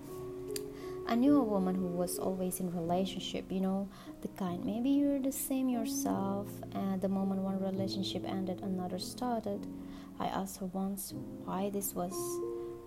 I 1.07 1.15
knew 1.15 1.37
a 1.37 1.43
woman 1.43 1.75
who 1.75 1.87
was 1.87 2.19
always 2.19 2.61
in 2.61 2.75
relationship, 2.75 3.51
you 3.51 3.61
know, 3.61 3.89
the 4.21 4.29
kind 4.29 4.63
maybe 4.65 4.91
you're 4.91 5.21
the 5.21 5.33
same 5.33 5.71
yourself 5.71 6.49
and 6.73 7.01
the 7.01 7.09
moment 7.09 7.41
one 7.41 7.61
relationship 7.61 8.25
ended 8.27 8.61
another 8.61 8.99
started. 8.99 9.67
I 10.21 10.27
asked 10.27 10.61
her 10.61 10.67
once 10.67 11.15
why 11.45 11.71
this 11.71 11.95
was 11.95 12.15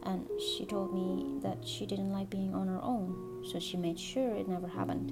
and 0.08 0.26
she 0.39 0.65
told 0.65 0.93
me 0.93 1.39
that 1.41 1.67
she 1.67 1.86
didn't 1.86 2.13
like 2.13 2.30
being 2.30 2.56
on 2.56 2.67
her 2.67 2.82
own, 2.82 3.43
so 3.52 3.60
she 3.60 3.76
made 3.76 4.00
sure 4.00 4.34
it 4.34 4.48
never 4.48 4.67
happened. 4.67 5.12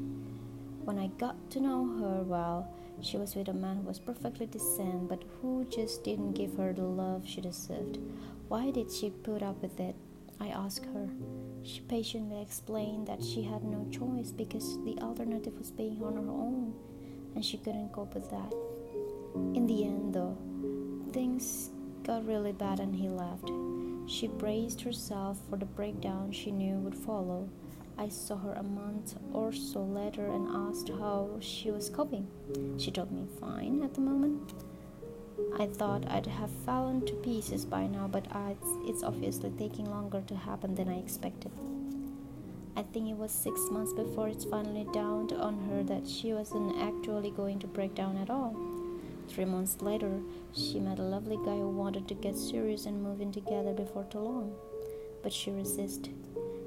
When 0.86 0.98
I 0.98 1.08
got 1.20 1.36
to 1.52 1.60
know 1.60 1.86
her 2.00 2.24
well, 2.24 2.74
she 3.02 3.18
was 3.18 3.36
with 3.36 3.50
a 3.50 3.54
man 3.54 3.78
who 3.78 3.88
was 3.88 4.00
perfectly 4.00 4.46
decent 4.46 5.10
but 5.10 5.24
who 5.42 5.66
just 5.66 6.06
didn't 6.06 6.32
give 6.32 6.56
her 6.56 6.72
the 6.72 6.84
love 6.84 7.24
she 7.28 7.42
deserved. 7.42 8.00
Why 8.48 8.72
did 8.72 8.90
she 8.90 9.10
put 9.10 9.44
up 9.44 9.62
with 9.62 9.80
it? 9.82 9.96
I 10.40 10.48
asked 10.48 10.86
her. 10.86 11.10
She 11.64 11.82
patiently 11.82 12.42
explained 12.42 13.08
that 13.08 13.22
she 13.24 13.44
had 13.44 13.64
no 13.64 13.86
choice 13.92 14.32
because 14.32 14.78
the 14.86 14.98
alternative 15.02 15.58
was 15.58 15.72
being 15.72 16.02
on 16.04 16.14
her 16.14 16.30
own 16.30 16.74
and 17.36 17.44
she 17.44 17.58
couldn't 17.58 17.92
cope 17.92 18.14
with 18.14 18.30
that. 18.30 18.54
In 19.56 19.68
the 19.68 19.84
end, 19.84 20.14
though, 20.14 20.38
things 21.12 21.70
got 22.04 22.26
really 22.26 22.54
bad 22.54 22.80
and 22.80 22.96
he 22.96 23.10
left. 23.10 23.50
She 24.08 24.28
braced 24.28 24.82
herself 24.82 25.38
for 25.50 25.58
the 25.58 25.66
breakdown 25.66 26.32
she 26.32 26.52
knew 26.52 26.76
would 26.78 26.96
follow. 26.96 27.50
I 27.98 28.10
saw 28.10 28.36
her 28.38 28.54
a 28.54 28.64
month 28.64 29.16
or 29.34 29.52
so 29.52 29.84
later 29.84 30.26
and 30.26 30.48
asked 30.70 30.90
how 30.90 31.38
she 31.40 31.72
was 31.72 31.90
coping. 31.90 32.28
She 32.78 32.92
told 32.92 33.12
me 33.12 33.26
fine 33.40 33.82
at 33.84 33.94
the 33.94 34.02
moment. 34.02 34.54
I 35.58 35.66
thought 35.66 36.10
I'd 36.10 36.28
have 36.28 36.52
fallen 36.66 37.06
to 37.06 37.14
pieces 37.14 37.66
by 37.66 37.88
now, 37.88 38.08
but 38.08 38.26
it's 38.86 39.04
obviously 39.04 39.50
taking 39.58 39.90
longer 39.90 40.22
to 40.28 40.36
happen 40.36 40.76
than 40.76 40.88
I 40.88 41.00
expected. 41.00 41.52
I 42.78 42.84
think 42.84 43.10
it 43.10 43.18
was 43.18 43.32
six 43.32 43.60
months 43.72 43.94
before 43.94 44.28
it 44.28 44.46
finally 44.50 44.86
dawned 44.94 45.32
on 45.32 45.58
her 45.70 45.84
that 45.84 46.08
she 46.08 46.34
wasn't 46.34 46.78
actually 46.82 47.32
going 47.32 47.60
to 47.60 47.68
break 47.68 47.96
down 47.96 48.18
at 48.18 48.30
all. 48.30 48.56
Three 49.28 49.46
months 49.46 49.82
later, 49.82 50.22
she 50.54 50.80
met 50.80 51.00
a 51.00 51.04
lovely 51.04 51.38
guy 51.38 51.58
who 51.58 51.70
wanted 51.70 52.08
to 52.08 52.14
get 52.14 52.38
serious 52.38 52.86
and 52.86 53.02
move 53.02 53.22
in 53.22 53.32
together 53.32 53.74
before 53.74 54.06
too 54.06 54.20
long. 54.20 54.56
But 55.24 55.34
she 55.34 55.52
resisted. 55.52 56.14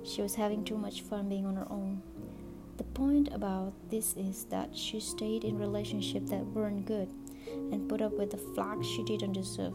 She 0.05 0.23
was 0.23 0.35
having 0.35 0.64
too 0.64 0.77
much 0.77 1.03
fun 1.03 1.29
being 1.29 1.47
on 1.47 1.57
her 1.57 1.66
own. 1.71 2.03
The 2.77 2.85
point 2.85 3.29
about 3.33 3.73
this 3.90 4.16
is 4.16 4.44
that 4.51 4.77
she 4.77 5.01
stayed 5.01 5.44
in 5.44 5.59
relationships 5.59 6.31
that 6.31 6.47
weren't 6.47 6.87
good 6.87 7.09
and 7.73 7.88
put 7.88 8.03
up 8.03 8.12
with 8.12 8.31
the 8.31 8.38
flack 8.38 8.83
she 8.83 9.03
didn't 9.05 9.33
deserve 9.33 9.75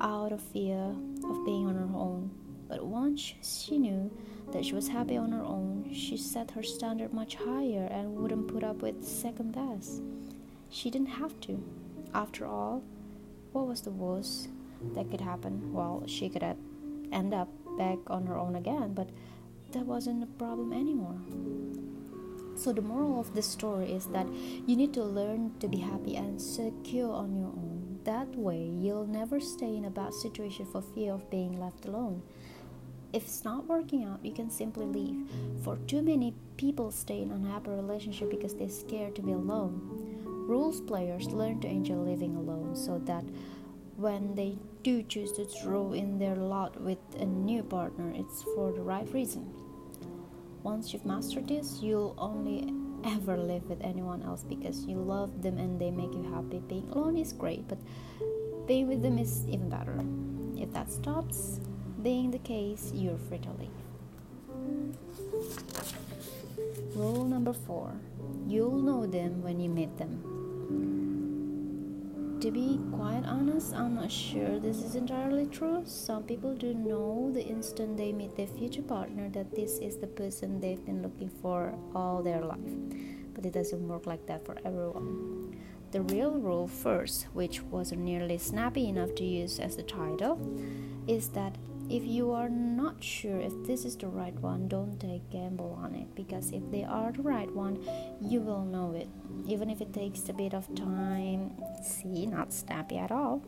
out 0.00 0.32
of 0.32 0.40
fear 0.40 0.94
of 1.24 1.44
being 1.44 1.66
on 1.66 1.74
her 1.74 1.96
own. 1.96 2.30
But 2.68 2.84
once 2.84 3.34
she 3.42 3.78
knew 3.78 4.10
that 4.52 4.64
she 4.64 4.74
was 4.74 4.88
happy 4.88 5.16
on 5.16 5.32
her 5.32 5.42
own, 5.42 5.90
she 5.92 6.16
set 6.16 6.52
her 6.52 6.62
standard 6.62 7.12
much 7.12 7.34
higher 7.34 7.88
and 7.90 8.16
wouldn't 8.16 8.48
put 8.48 8.64
up 8.64 8.80
with 8.82 9.04
second 9.04 9.52
best. 9.52 10.02
She 10.70 10.90
didn't 10.90 11.08
have 11.08 11.38
to. 11.40 11.62
After 12.14 12.46
all, 12.46 12.82
what 13.52 13.66
was 13.66 13.82
the 13.82 13.90
worst 13.90 14.48
that 14.94 15.10
could 15.10 15.20
happen? 15.20 15.72
Well, 15.72 16.02
she 16.06 16.28
could 16.28 16.42
end 16.42 17.34
up 17.34 17.48
back 17.78 17.98
on 18.08 18.26
her 18.26 18.36
own 18.36 18.56
again, 18.56 18.94
but 18.94 19.10
that 19.72 19.86
wasn't 19.86 20.22
a 20.22 20.26
problem 20.26 20.72
anymore. 20.72 21.20
So, 22.56 22.72
the 22.72 22.82
moral 22.82 23.20
of 23.20 23.34
this 23.34 23.46
story 23.46 23.92
is 23.92 24.06
that 24.06 24.26
you 24.66 24.76
need 24.76 24.92
to 24.94 25.02
learn 25.02 25.52
to 25.60 25.68
be 25.68 25.78
happy 25.78 26.16
and 26.16 26.40
secure 26.40 27.10
on 27.12 27.36
your 27.36 27.46
own. 27.46 28.00
That 28.04 28.34
way, 28.36 28.58
you'll 28.58 29.06
never 29.06 29.40
stay 29.40 29.76
in 29.76 29.84
a 29.84 29.90
bad 29.90 30.12
situation 30.12 30.66
for 30.66 30.82
fear 30.82 31.14
of 31.14 31.30
being 31.30 31.60
left 31.60 31.86
alone. 31.86 32.22
If 33.12 33.24
it's 33.24 33.44
not 33.44 33.66
working 33.66 34.04
out, 34.04 34.24
you 34.24 34.32
can 34.32 34.50
simply 34.50 34.86
leave. 34.86 35.28
For 35.64 35.76
too 35.86 36.02
many 36.02 36.34
people 36.56 36.90
stay 36.90 37.22
in 37.22 37.30
unhappy 37.30 37.70
relationship 37.70 38.30
because 38.30 38.54
they're 38.54 38.68
scared 38.68 39.16
to 39.16 39.22
be 39.22 39.32
alone. 39.32 40.29
Rules 40.50 40.80
players 40.80 41.28
learn 41.28 41.60
to 41.60 41.68
enjoy 41.68 41.94
living 41.94 42.34
alone 42.34 42.74
so 42.74 42.98
that 43.04 43.22
when 43.94 44.34
they 44.34 44.58
do 44.82 45.00
choose 45.04 45.30
to 45.34 45.44
throw 45.44 45.92
in 45.92 46.18
their 46.18 46.34
lot 46.34 46.74
with 46.82 46.98
a 47.20 47.24
new 47.24 47.62
partner, 47.62 48.12
it's 48.16 48.42
for 48.42 48.72
the 48.72 48.80
right 48.80 49.06
reason. 49.14 49.48
Once 50.64 50.92
you've 50.92 51.06
mastered 51.06 51.46
this, 51.46 51.78
you'll 51.80 52.16
only 52.18 52.74
ever 53.04 53.36
live 53.36 53.62
with 53.70 53.80
anyone 53.80 54.24
else 54.24 54.42
because 54.42 54.84
you 54.86 54.96
love 54.96 55.40
them 55.40 55.56
and 55.56 55.80
they 55.80 55.92
make 55.92 56.12
you 56.12 56.28
happy. 56.34 56.58
Being 56.66 56.90
alone 56.90 57.16
is 57.16 57.32
great, 57.32 57.68
but 57.68 57.78
being 58.66 58.88
with 58.88 59.02
them 59.02 59.18
is 59.18 59.46
even 59.46 59.68
better. 59.68 60.04
If 60.60 60.72
that 60.72 60.90
stops 60.90 61.60
being 62.02 62.32
the 62.32 62.40
case, 62.40 62.90
you're 62.92 63.18
free 63.18 63.38
to 63.38 63.50
leave. 63.52 63.70
Rule 66.96 67.24
number 67.24 67.52
four 67.52 67.94
you'll 68.48 68.82
know 68.82 69.06
them 69.06 69.42
when 69.42 69.60
you 69.60 69.68
meet 69.68 69.96
them. 69.96 70.39
To 72.40 72.50
be 72.50 72.80
quite 72.90 73.24
honest, 73.26 73.74
I'm 73.74 73.96
not 73.96 74.10
sure 74.10 74.58
this 74.58 74.78
is 74.78 74.94
entirely 74.94 75.44
true. 75.44 75.82
Some 75.84 76.22
people 76.22 76.54
do 76.54 76.72
know 76.72 77.30
the 77.30 77.44
instant 77.44 77.98
they 77.98 78.12
meet 78.12 78.34
their 78.34 78.46
future 78.46 78.80
partner 78.80 79.28
that 79.28 79.54
this 79.54 79.78
is 79.78 79.98
the 79.98 80.06
person 80.06 80.58
they've 80.58 80.82
been 80.86 81.02
looking 81.02 81.28
for 81.28 81.74
all 81.94 82.22
their 82.22 82.40
life. 82.40 82.72
But 83.34 83.44
it 83.44 83.52
doesn't 83.52 83.86
work 83.86 84.06
like 84.06 84.24
that 84.24 84.46
for 84.46 84.56
everyone. 84.64 85.54
The 85.90 86.00
real 86.00 86.32
rule, 86.32 86.66
first, 86.66 87.26
which 87.34 87.60
wasn't 87.60 88.00
nearly 88.00 88.38
snappy 88.38 88.88
enough 88.88 89.14
to 89.16 89.24
use 89.24 89.60
as 89.60 89.76
the 89.76 89.82
title, 89.82 90.40
is 91.06 91.28
that 91.30 91.58
if 91.90 92.04
you 92.04 92.32
are 92.32 92.48
not 92.48 93.04
sure 93.04 93.38
if 93.38 93.52
this 93.66 93.84
is 93.84 93.98
the 93.98 94.06
right 94.06 94.34
one, 94.40 94.66
don't 94.66 94.98
take 94.98 95.28
gamble 95.28 95.78
on 95.82 95.94
it 95.94 96.14
because 96.14 96.52
if 96.52 96.62
they 96.70 96.84
are 96.84 97.12
the 97.12 97.20
right 97.20 97.54
one, 97.54 97.84
you 98.18 98.40
will 98.40 98.64
know 98.64 98.92
it. 98.92 99.08
Even 99.46 99.70
if 99.70 99.80
it 99.80 99.92
takes 99.92 100.28
a 100.28 100.32
bit 100.32 100.54
of 100.54 100.72
time. 100.74 101.52
See, 101.82 102.26
not 102.26 102.52
snappy 102.52 102.98
at 102.98 103.10
all. 103.10 103.42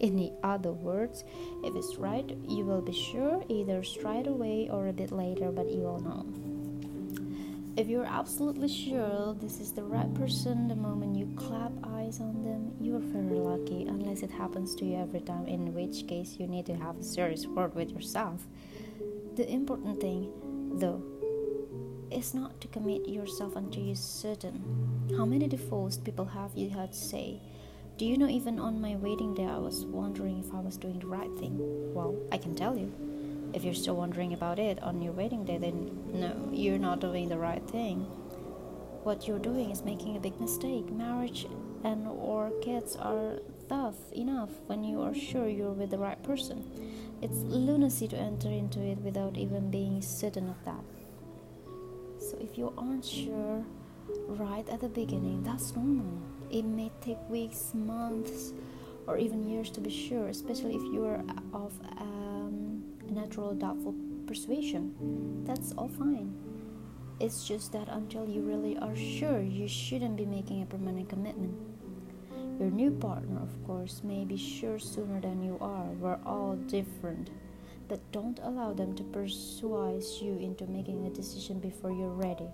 In 0.00 0.32
other 0.42 0.72
words, 0.72 1.24
if 1.62 1.76
it's 1.76 1.96
right, 1.96 2.28
you 2.48 2.64
will 2.64 2.80
be 2.80 2.92
sure 2.92 3.44
either 3.48 3.82
straight 3.82 4.26
away 4.26 4.68
or 4.70 4.88
a 4.88 4.92
bit 4.92 5.12
later, 5.12 5.52
but 5.52 5.70
you 5.70 5.80
will 5.80 6.00
know. 6.00 6.26
If 7.76 7.88
you're 7.88 8.06
absolutely 8.06 8.68
sure 8.68 9.34
this 9.40 9.60
is 9.60 9.72
the 9.72 9.84
right 9.84 10.12
person 10.14 10.68
the 10.68 10.74
moment 10.74 11.16
you 11.16 11.32
clap 11.36 11.72
eyes 11.84 12.20
on 12.20 12.42
them, 12.42 12.72
you're 12.80 12.98
very 12.98 13.38
lucky, 13.38 13.84
unless 13.84 14.22
it 14.22 14.30
happens 14.30 14.74
to 14.76 14.84
you 14.84 14.96
every 14.96 15.20
time, 15.20 15.46
in 15.46 15.74
which 15.74 16.06
case 16.06 16.36
you 16.38 16.46
need 16.46 16.66
to 16.66 16.74
have 16.74 16.98
a 16.98 17.02
serious 17.02 17.46
word 17.46 17.74
with 17.74 17.90
yourself. 17.90 18.46
The 19.36 19.48
important 19.50 20.00
thing, 20.00 20.32
though, 20.78 21.02
is 22.10 22.34
not 22.34 22.60
to 22.60 22.68
commit 22.68 23.08
yourself 23.08 23.56
until 23.56 23.82
you're 23.82 23.96
certain. 23.96 24.62
How 25.16 25.24
many 25.24 25.48
divorced 25.48 26.04
people 26.04 26.24
have 26.24 26.50
you 26.54 26.70
heard 26.70 26.94
say? 26.94 27.40
Do 27.98 28.06
you 28.06 28.16
know, 28.16 28.28
even 28.28 28.58
on 28.58 28.80
my 28.80 28.96
wedding 28.96 29.34
day, 29.34 29.44
I 29.44 29.58
was 29.58 29.84
wondering 29.84 30.40
if 30.40 30.54
I 30.54 30.60
was 30.60 30.76
doing 30.76 30.98
the 30.98 31.06
right 31.06 31.30
thing? 31.38 31.58
Well, 31.94 32.16
I 32.32 32.38
can 32.38 32.54
tell 32.54 32.76
you. 32.76 32.92
If 33.52 33.64
you're 33.64 33.74
still 33.74 33.96
wondering 33.96 34.32
about 34.32 34.58
it 34.58 34.82
on 34.82 35.02
your 35.02 35.12
wedding 35.12 35.44
day, 35.44 35.58
then 35.58 35.90
no, 36.12 36.48
you're 36.52 36.78
not 36.78 37.00
doing 37.00 37.28
the 37.28 37.38
right 37.38 37.62
thing. 37.68 38.00
What 39.02 39.26
you're 39.26 39.38
doing 39.38 39.70
is 39.70 39.82
making 39.82 40.16
a 40.16 40.20
big 40.20 40.40
mistake. 40.40 40.90
Marriage 40.90 41.46
and 41.84 42.06
or 42.06 42.50
kids 42.62 42.96
are 42.96 43.38
tough 43.68 44.12
enough 44.12 44.50
when 44.66 44.84
you 44.84 45.00
are 45.02 45.14
sure 45.14 45.48
you're 45.48 45.72
with 45.72 45.90
the 45.90 45.98
right 45.98 46.22
person. 46.22 46.64
It's 47.22 47.38
lunacy 47.38 48.08
to 48.08 48.16
enter 48.16 48.48
into 48.48 48.80
it 48.80 48.98
without 48.98 49.36
even 49.36 49.70
being 49.70 50.00
certain 50.00 50.48
of 50.48 50.64
that. 50.64 50.84
So 52.30 52.38
if 52.40 52.56
you 52.56 52.72
aren't 52.78 53.04
sure 53.04 53.64
right 54.28 54.68
at 54.68 54.80
the 54.80 54.88
beginning, 54.88 55.42
that's 55.42 55.74
normal. 55.74 56.22
It 56.48 56.64
may 56.64 56.92
take 57.00 57.18
weeks, 57.28 57.74
months, 57.74 58.52
or 59.08 59.18
even 59.18 59.50
years 59.50 59.68
to 59.72 59.80
be 59.80 59.90
sure, 59.90 60.28
especially 60.28 60.76
if 60.76 60.82
you 60.82 61.04
are 61.06 61.24
of 61.52 61.72
um, 61.98 62.84
natural 63.10 63.52
doubtful 63.54 63.96
persuasion. 64.28 65.42
That's 65.44 65.72
all 65.72 65.88
fine. 65.88 66.32
It's 67.18 67.48
just 67.48 67.72
that 67.72 67.88
until 67.88 68.28
you 68.28 68.42
really 68.42 68.78
are 68.78 68.94
sure, 68.94 69.40
you 69.40 69.66
shouldn't 69.66 70.16
be 70.16 70.24
making 70.24 70.62
a 70.62 70.66
permanent 70.66 71.08
commitment. 71.08 71.54
Your 72.60 72.70
new 72.70 72.92
partner, 72.92 73.42
of 73.42 73.66
course, 73.66 74.02
may 74.04 74.24
be 74.24 74.36
sure 74.36 74.78
sooner 74.78 75.20
than 75.20 75.42
you 75.42 75.58
are. 75.60 75.86
We're 75.98 76.20
all 76.24 76.54
different. 76.54 77.30
But 77.90 78.12
don't 78.12 78.38
allow 78.44 78.72
them 78.72 78.94
to 78.94 79.02
persuade 79.02 80.04
you 80.22 80.38
into 80.38 80.64
making 80.68 81.06
a 81.06 81.10
decision 81.10 81.58
before 81.58 81.90
you're 81.90 82.08
ready. 82.28 82.46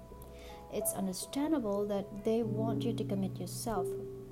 It's 0.73 0.95
understandable 0.95 1.87
that 1.89 2.07
they 2.25 2.43
want 2.43 2.83
you 2.83 2.95
to 2.95 3.05
commit 3.05 3.39
yourself. 3.39 3.87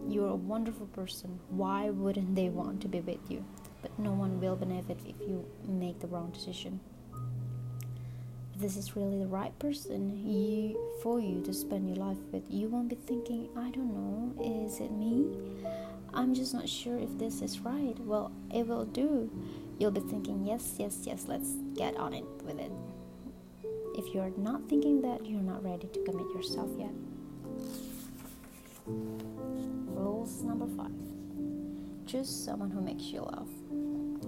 You're 0.08 0.30
a 0.30 0.34
wonderful 0.34 0.86
person. 0.86 1.38
Why 1.50 1.90
wouldn't 1.90 2.34
they 2.34 2.48
want 2.48 2.80
to 2.80 2.88
be 2.88 3.00
with 3.00 3.20
you? 3.28 3.44
But 3.82 3.98
no 3.98 4.12
one 4.12 4.40
will 4.40 4.56
benefit 4.56 4.98
if 5.04 5.28
you 5.28 5.44
make 5.68 6.00
the 6.00 6.06
wrong 6.06 6.30
decision. 6.30 6.80
if 8.54 8.60
this 8.60 8.76
is 8.76 8.94
really 8.96 9.18
the 9.18 9.26
right 9.26 9.56
person 9.58 10.02
you 10.24 10.78
for 11.02 11.20
you 11.20 11.42
to 11.42 11.52
spend 11.52 11.88
your 11.88 11.96
life 11.96 12.18
with 12.32 12.42
you 12.48 12.68
won't 12.68 12.88
be 12.88 12.94
thinking 12.94 13.48
i 13.56 13.70
don't 13.70 13.92
know 13.92 14.32
is 14.42 14.80
it 14.80 14.92
me 14.92 15.26
i'm 16.12 16.34
just 16.34 16.54
not 16.54 16.68
sure 16.68 16.98
if 16.98 17.18
this 17.18 17.42
is 17.42 17.58
right 17.60 17.98
well 18.00 18.30
it 18.52 18.66
will 18.66 18.84
do 18.84 19.30
you'll 19.78 19.90
be 19.90 20.00
thinking 20.00 20.44
yes 20.44 20.74
yes 20.78 20.98
yes 21.04 21.24
let's 21.28 21.56
get 21.74 21.96
on 21.96 22.12
it 22.12 22.24
with 22.42 22.58
it. 22.58 22.72
If 23.96 24.12
you're 24.14 24.32
not 24.37 24.68
thinking 24.68 25.00
that 25.02 25.24
you're 25.24 25.40
not 25.40 25.62
ready 25.64 25.87
to 25.87 26.04
commit 26.04 26.26
yourself 26.34 26.70
yet. 26.78 26.92
Rules 28.87 30.42
number 30.42 30.66
five. 30.76 30.90
Choose 32.06 32.28
someone 32.28 32.70
who 32.70 32.80
makes 32.80 33.04
you 33.04 33.22
laugh 33.22 33.48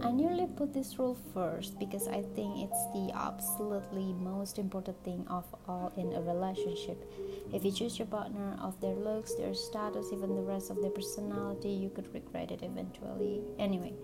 I 0.02 0.10
nearly 0.10 0.46
put 0.46 0.74
this 0.74 0.98
rule 0.98 1.16
first 1.32 1.78
because 1.78 2.06
I 2.06 2.22
think 2.34 2.58
it's 2.58 2.86
the 2.92 3.10
absolutely 3.14 4.12
most 4.12 4.58
important 4.58 5.02
thing 5.04 5.26
of 5.28 5.44
all 5.66 5.92
in 5.96 6.12
a 6.12 6.20
relationship. 6.20 7.10
If 7.52 7.64
you 7.64 7.72
choose 7.72 7.98
your 7.98 8.06
partner 8.06 8.58
of 8.60 8.80
their 8.80 8.94
looks, 8.94 9.34
their 9.34 9.54
status, 9.54 10.08
even 10.12 10.34
the 10.34 10.42
rest 10.42 10.70
of 10.70 10.82
their 10.82 10.90
personality, 10.90 11.70
you 11.70 11.90
could 11.90 12.12
regret 12.12 12.50
it 12.50 12.62
eventually. 12.62 13.40
Anyway, 13.58 13.94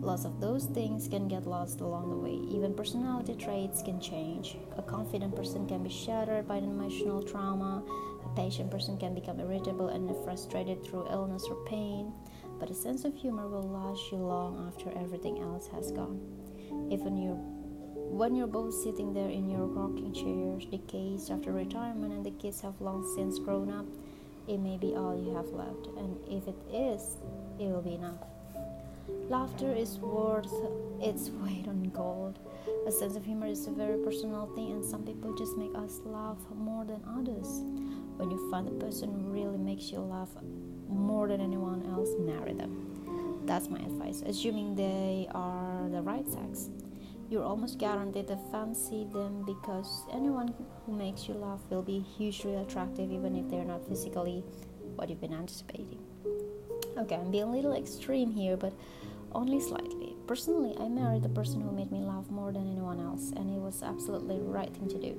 lots 0.00 0.24
of 0.24 0.40
those 0.40 0.66
things 0.66 1.08
can 1.08 1.28
get 1.28 1.46
lost 1.46 1.80
along 1.80 2.10
the 2.10 2.16
way. 2.16 2.38
Even 2.54 2.74
personality 2.74 3.34
traits 3.34 3.82
can 3.82 4.00
change. 4.00 4.56
A 4.76 4.82
confident 4.82 5.34
person 5.34 5.66
can 5.66 5.82
be 5.82 5.90
shattered 5.90 6.46
by 6.46 6.56
an 6.56 6.64
emotional 6.64 7.22
trauma. 7.22 7.82
A 8.24 8.36
patient 8.36 8.70
person 8.70 8.96
can 8.96 9.14
become 9.14 9.40
irritable 9.40 9.88
and 9.88 10.08
frustrated 10.24 10.84
through 10.84 11.08
illness 11.10 11.44
or 11.48 11.56
pain 11.64 12.12
but 12.62 12.70
a 12.70 12.74
sense 12.74 13.04
of 13.04 13.12
humor 13.12 13.48
will 13.48 13.68
last 13.68 14.12
you 14.12 14.18
long 14.18 14.68
after 14.68 14.96
everything 14.96 15.40
else 15.40 15.66
has 15.66 15.90
gone. 15.90 16.20
Even 16.92 17.16
you 17.16 17.34
when 18.14 18.36
you're 18.36 18.46
both 18.46 18.72
sitting 18.72 19.12
there 19.12 19.30
in 19.30 19.50
your 19.50 19.66
rocking 19.66 20.12
chairs, 20.12 20.64
decades 20.66 21.28
after 21.28 21.50
retirement, 21.50 22.12
and 22.12 22.24
the 22.24 22.30
kids 22.30 22.60
have 22.60 22.80
long 22.80 23.02
since 23.16 23.40
grown 23.40 23.68
up, 23.68 23.86
it 24.46 24.58
may 24.58 24.76
be 24.76 24.94
all 24.94 25.18
you 25.18 25.34
have 25.34 25.48
left, 25.48 25.88
and 25.96 26.16
if 26.28 26.46
it 26.46 26.54
is, 26.72 27.16
it 27.58 27.64
will 27.64 27.82
be 27.82 27.94
enough. 27.94 28.22
Laughter 29.28 29.72
is 29.72 29.98
worth 29.98 30.54
its 31.00 31.30
weight 31.30 31.66
on 31.66 31.90
gold. 31.92 32.38
A 32.86 32.92
sense 32.92 33.16
of 33.16 33.24
humor 33.24 33.48
is 33.48 33.66
a 33.66 33.72
very 33.72 33.98
personal 34.04 34.46
thing, 34.54 34.70
and 34.70 34.84
some 34.84 35.02
people 35.02 35.34
just 35.34 35.56
make 35.56 35.74
us 35.74 35.98
laugh 36.04 36.38
more 36.54 36.84
than 36.84 37.02
others. 37.08 37.62
When 38.18 38.30
you 38.30 38.50
find 38.52 38.68
the 38.68 38.84
person 38.84 39.10
who 39.10 39.32
really 39.32 39.58
makes 39.58 39.90
you 39.90 39.98
laugh, 39.98 40.30
more 40.88 41.28
than 41.28 41.40
anyone 41.40 41.84
else, 41.92 42.10
marry 42.18 42.52
them. 42.52 43.42
That's 43.46 43.68
my 43.68 43.78
advice, 43.78 44.22
assuming 44.24 44.74
they 44.74 45.28
are 45.34 45.88
the 45.88 46.02
right 46.02 46.26
sex. 46.28 46.70
You're 47.28 47.44
almost 47.44 47.78
guaranteed 47.78 48.28
to 48.28 48.38
fancy 48.50 49.06
them 49.12 49.44
because 49.44 50.04
anyone 50.12 50.54
who 50.84 50.92
makes 50.92 51.28
you 51.28 51.34
laugh 51.34 51.60
will 51.70 51.82
be 51.82 52.00
hugely 52.00 52.56
attractive, 52.56 53.10
even 53.10 53.34
if 53.34 53.48
they're 53.50 53.64
not 53.64 53.88
physically 53.88 54.44
what 54.96 55.08
you've 55.08 55.20
been 55.20 55.32
anticipating. 55.32 55.98
Okay, 56.98 57.14
I'm 57.14 57.30
being 57.30 57.44
a 57.44 57.50
little 57.50 57.72
extreme 57.72 58.30
here, 58.32 58.56
but 58.56 58.74
only 59.32 59.60
slightly. 59.60 60.14
Personally, 60.26 60.76
I 60.78 60.88
married 60.88 61.22
the 61.22 61.30
person 61.30 61.62
who 61.62 61.72
made 61.72 61.90
me 61.90 62.00
laugh 62.00 62.28
more 62.30 62.52
than 62.52 62.70
anyone 62.70 63.00
else, 63.00 63.32
and 63.34 63.50
it 63.50 63.60
was 63.60 63.82
absolutely 63.82 64.36
the 64.36 64.44
right 64.44 64.72
thing 64.74 64.88
to 64.88 64.98
do. 64.98 65.16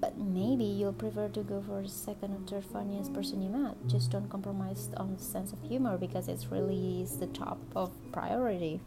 But 0.00 0.18
maybe 0.18 0.64
you'll 0.64 0.92
prefer 0.92 1.28
to 1.28 1.42
go 1.42 1.62
for 1.66 1.82
the 1.82 1.88
second 1.88 2.34
or 2.34 2.46
third 2.46 2.64
funniest 2.70 3.12
person 3.14 3.42
you 3.42 3.48
met. 3.48 3.76
Just 3.86 4.10
don't 4.10 4.28
compromise 4.28 4.90
on 4.96 5.16
the 5.16 5.22
sense 5.22 5.52
of 5.52 5.62
humor 5.62 5.96
because 5.96 6.28
it's 6.28 6.46
really 6.46 7.02
is 7.02 7.16
the 7.16 7.26
top 7.28 7.58
of 7.74 7.90
priority. 8.12 8.80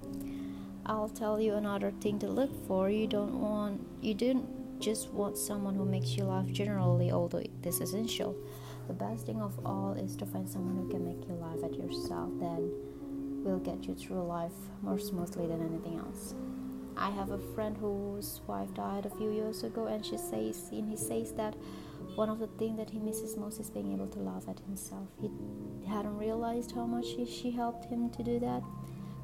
I'll 0.86 1.10
tell 1.10 1.40
you 1.40 1.56
another 1.56 1.92
thing 2.02 2.20
to 2.20 2.28
look 2.28 2.52
for. 2.68 2.90
You 2.90 3.08
don't 3.08 3.42
want 3.42 3.86
you 4.02 4.14
don't 4.14 4.80
just 4.80 5.10
want 5.12 5.38
someone 5.38 5.76
who 5.76 5.86
makes 5.86 6.16
you 6.16 6.24
laugh 6.24 6.48
generally, 6.52 7.12
although 7.12 7.40
it 7.40 7.52
is 7.64 7.82
essential. 7.82 8.36
The 8.88 8.94
best 8.94 9.26
thing 9.26 9.42
of 9.42 9.60
all 9.66 9.94
is 9.94 10.16
to 10.18 10.26
find 10.26 10.50
someone 10.50 10.78
who 10.78 10.90
can 10.90 11.06
make 11.06 11.28
you 11.28 11.36
laugh 11.36 11.64
at 11.64 11.76
yourself. 11.76 12.30
Then 12.40 12.72
will 13.44 13.60
get 13.60 13.86
you 13.86 13.96
through 13.96 14.24
life 14.24 14.54
more 14.82 15.00
smoothly 15.00 15.48
than 15.48 15.62
anything 15.62 15.98
else. 15.98 16.34
I 17.00 17.10
have 17.12 17.32
a 17.32 17.40
friend 17.56 17.78
whose 17.78 18.42
wife 18.46 18.74
died 18.74 19.06
a 19.06 19.10
few 19.10 19.32
years 19.32 19.64
ago, 19.64 19.88
and 19.88 20.06
she 20.06 20.18
says, 20.18 20.68
and 20.72 20.90
he 20.90 20.98
says 20.98 21.32
that 21.34 21.56
one 22.16 22.30
of 22.30 22.40
the 22.40 22.48
things 22.48 22.78
that 22.78 22.90
he 22.90 23.00
misses 23.00 23.38
most 23.38 23.60
is 23.60 23.70
being 23.70 23.94
able 23.94 24.08
to 24.08 24.20
laugh 24.20 24.44
at 24.50 24.60
himself. 24.60 25.08
He 25.22 25.30
hadn't 25.88 26.18
realized 26.18 26.74
how 26.74 26.86
much 26.86 27.08
he, 27.08 27.26
she 27.26 27.52
helped 27.52 27.86
him 27.86 28.10
to 28.10 28.24
do 28.24 28.40
that, 28.40 28.64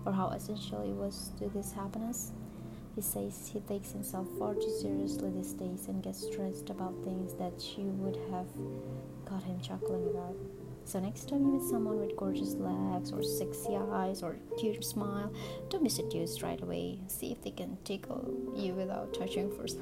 or 0.05 0.13
how 0.13 0.29
essential 0.29 0.81
it 0.83 0.95
was 0.95 1.31
to 1.39 1.49
this 1.49 1.73
happiness. 1.73 2.31
He 2.95 3.01
says 3.01 3.49
he 3.51 3.59
takes 3.59 3.91
himself 3.91 4.27
far 4.39 4.53
too 4.53 4.73
seriously 4.81 5.29
these 5.31 5.51
days 5.51 5.87
and 5.89 6.01
gets 6.01 6.25
stressed 6.25 6.69
about 6.69 6.93
things 7.03 7.33
that 7.33 7.61
she 7.61 7.81
would 7.81 8.15
have 8.31 8.47
got 9.25 9.43
him 9.43 9.59
chuckling 9.59 10.07
about. 10.07 10.37
So 10.85 10.99
next 10.99 11.27
time 11.27 11.41
you 11.41 11.53
meet 11.53 11.67
someone 11.67 11.99
with 11.99 12.15
gorgeous 12.15 12.53
legs 12.53 13.11
or 13.11 13.23
sexy 13.23 13.75
eyes 13.75 14.21
or 14.21 14.37
cute 14.59 14.85
smile, 14.85 15.33
don't 15.69 15.83
be 15.83 15.89
seduced 15.89 16.43
right 16.43 16.61
away. 16.61 16.99
See 17.07 17.31
if 17.31 17.41
they 17.41 17.51
can 17.51 17.77
tickle 17.83 18.31
you 18.55 18.73
without 18.75 19.13
touching 19.13 19.51
first. 19.57 19.79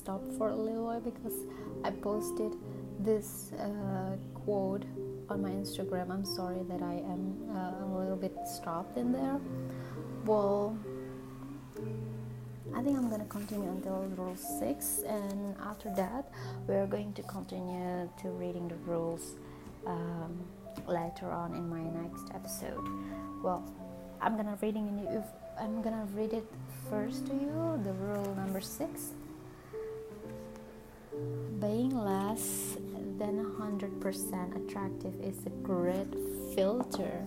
Stop 0.00 0.22
for 0.38 0.48
a 0.48 0.56
little 0.56 0.86
while 0.86 1.00
because 1.00 1.38
i 1.84 1.90
posted 1.90 2.52
this 3.00 3.52
uh, 3.52 4.16
quote 4.34 4.84
on 5.28 5.42
my 5.42 5.50
instagram. 5.50 6.10
I'm 6.10 6.24
sorry 6.24 6.62
that 6.70 6.82
i 6.82 6.96
am 7.14 7.22
uh, 7.54 7.84
a 7.84 7.88
little 8.00 8.16
bit 8.16 8.34
stopped 8.44 8.96
in 8.98 9.12
there. 9.12 9.38
Well 10.24 10.76
I 12.76 12.82
think 12.82 12.96
I'm 12.98 13.08
gonna 13.10 13.32
continue 13.38 13.70
until 13.70 13.98
rule 14.16 14.36
6 14.36 15.02
and 15.06 15.56
after 15.70 15.88
that 15.96 16.32
we're 16.66 16.86
going 16.86 17.12
to 17.14 17.22
continue 17.22 18.08
to 18.22 18.28
reading 18.42 18.68
the 18.68 18.80
rules 18.92 19.34
um, 19.86 20.32
later 20.86 21.30
on 21.30 21.54
in 21.54 21.68
my 21.68 21.84
next 22.02 22.26
episode. 22.34 22.86
Well 23.42 23.62
I'm 24.20 24.36
gonna 24.36 24.58
reading 24.62 24.86
in 24.88 25.24
I'm 25.60 25.82
gonna 25.82 26.06
read 26.14 26.32
it 26.32 26.46
first 26.88 27.26
to 27.26 27.34
you 27.34 27.80
the 27.84 27.92
rule 28.04 28.34
number 28.34 28.60
six 28.60 29.12
being 31.60 31.96
less 31.96 32.76
than 33.18 33.44
100% 33.44 34.64
attractive 34.64 35.20
is 35.20 35.44
a 35.46 35.50
great 35.62 36.08
filter 36.54 37.26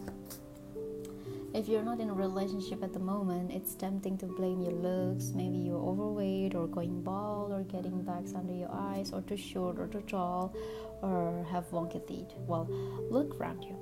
if 1.53 1.67
you're 1.67 1.83
not 1.83 1.99
in 1.99 2.09
a 2.09 2.13
relationship 2.13 2.81
at 2.83 2.93
the 2.93 2.99
moment, 2.99 3.51
it's 3.51 3.75
tempting 3.75 4.17
to 4.17 4.25
blame 4.25 4.61
your 4.61 4.71
looks. 4.71 5.33
Maybe 5.35 5.57
you're 5.57 5.77
overweight 5.77 6.55
or 6.55 6.67
going 6.67 7.03
bald 7.03 7.51
or 7.51 7.61
getting 7.61 8.01
bags 8.01 8.33
under 8.33 8.53
your 8.53 8.71
eyes 8.71 9.13
or 9.13 9.21
too 9.21 9.37
short 9.37 9.77
or 9.77 9.85
too 9.85 10.01
tall 10.01 10.55
or 11.03 11.45
have 11.51 11.69
wonky 11.69 12.05
teeth. 12.07 12.33
Well, 12.47 12.67
look 13.11 13.39
around 13.39 13.63
you. 13.63 13.77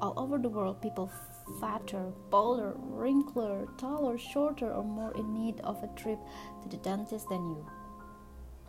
All 0.00 0.14
over 0.16 0.38
the 0.38 0.48
world, 0.48 0.80
people 0.80 1.12
fatter, 1.60 2.12
bolder, 2.30 2.72
wrinkler, 2.76 3.68
taller, 3.76 4.16
shorter, 4.16 4.72
or 4.72 4.82
more 4.82 5.14
in 5.16 5.34
need 5.34 5.60
of 5.60 5.82
a 5.82 5.88
trip 6.00 6.18
to 6.62 6.68
the 6.68 6.78
dentist 6.78 7.28
than 7.28 7.42
you 7.50 7.66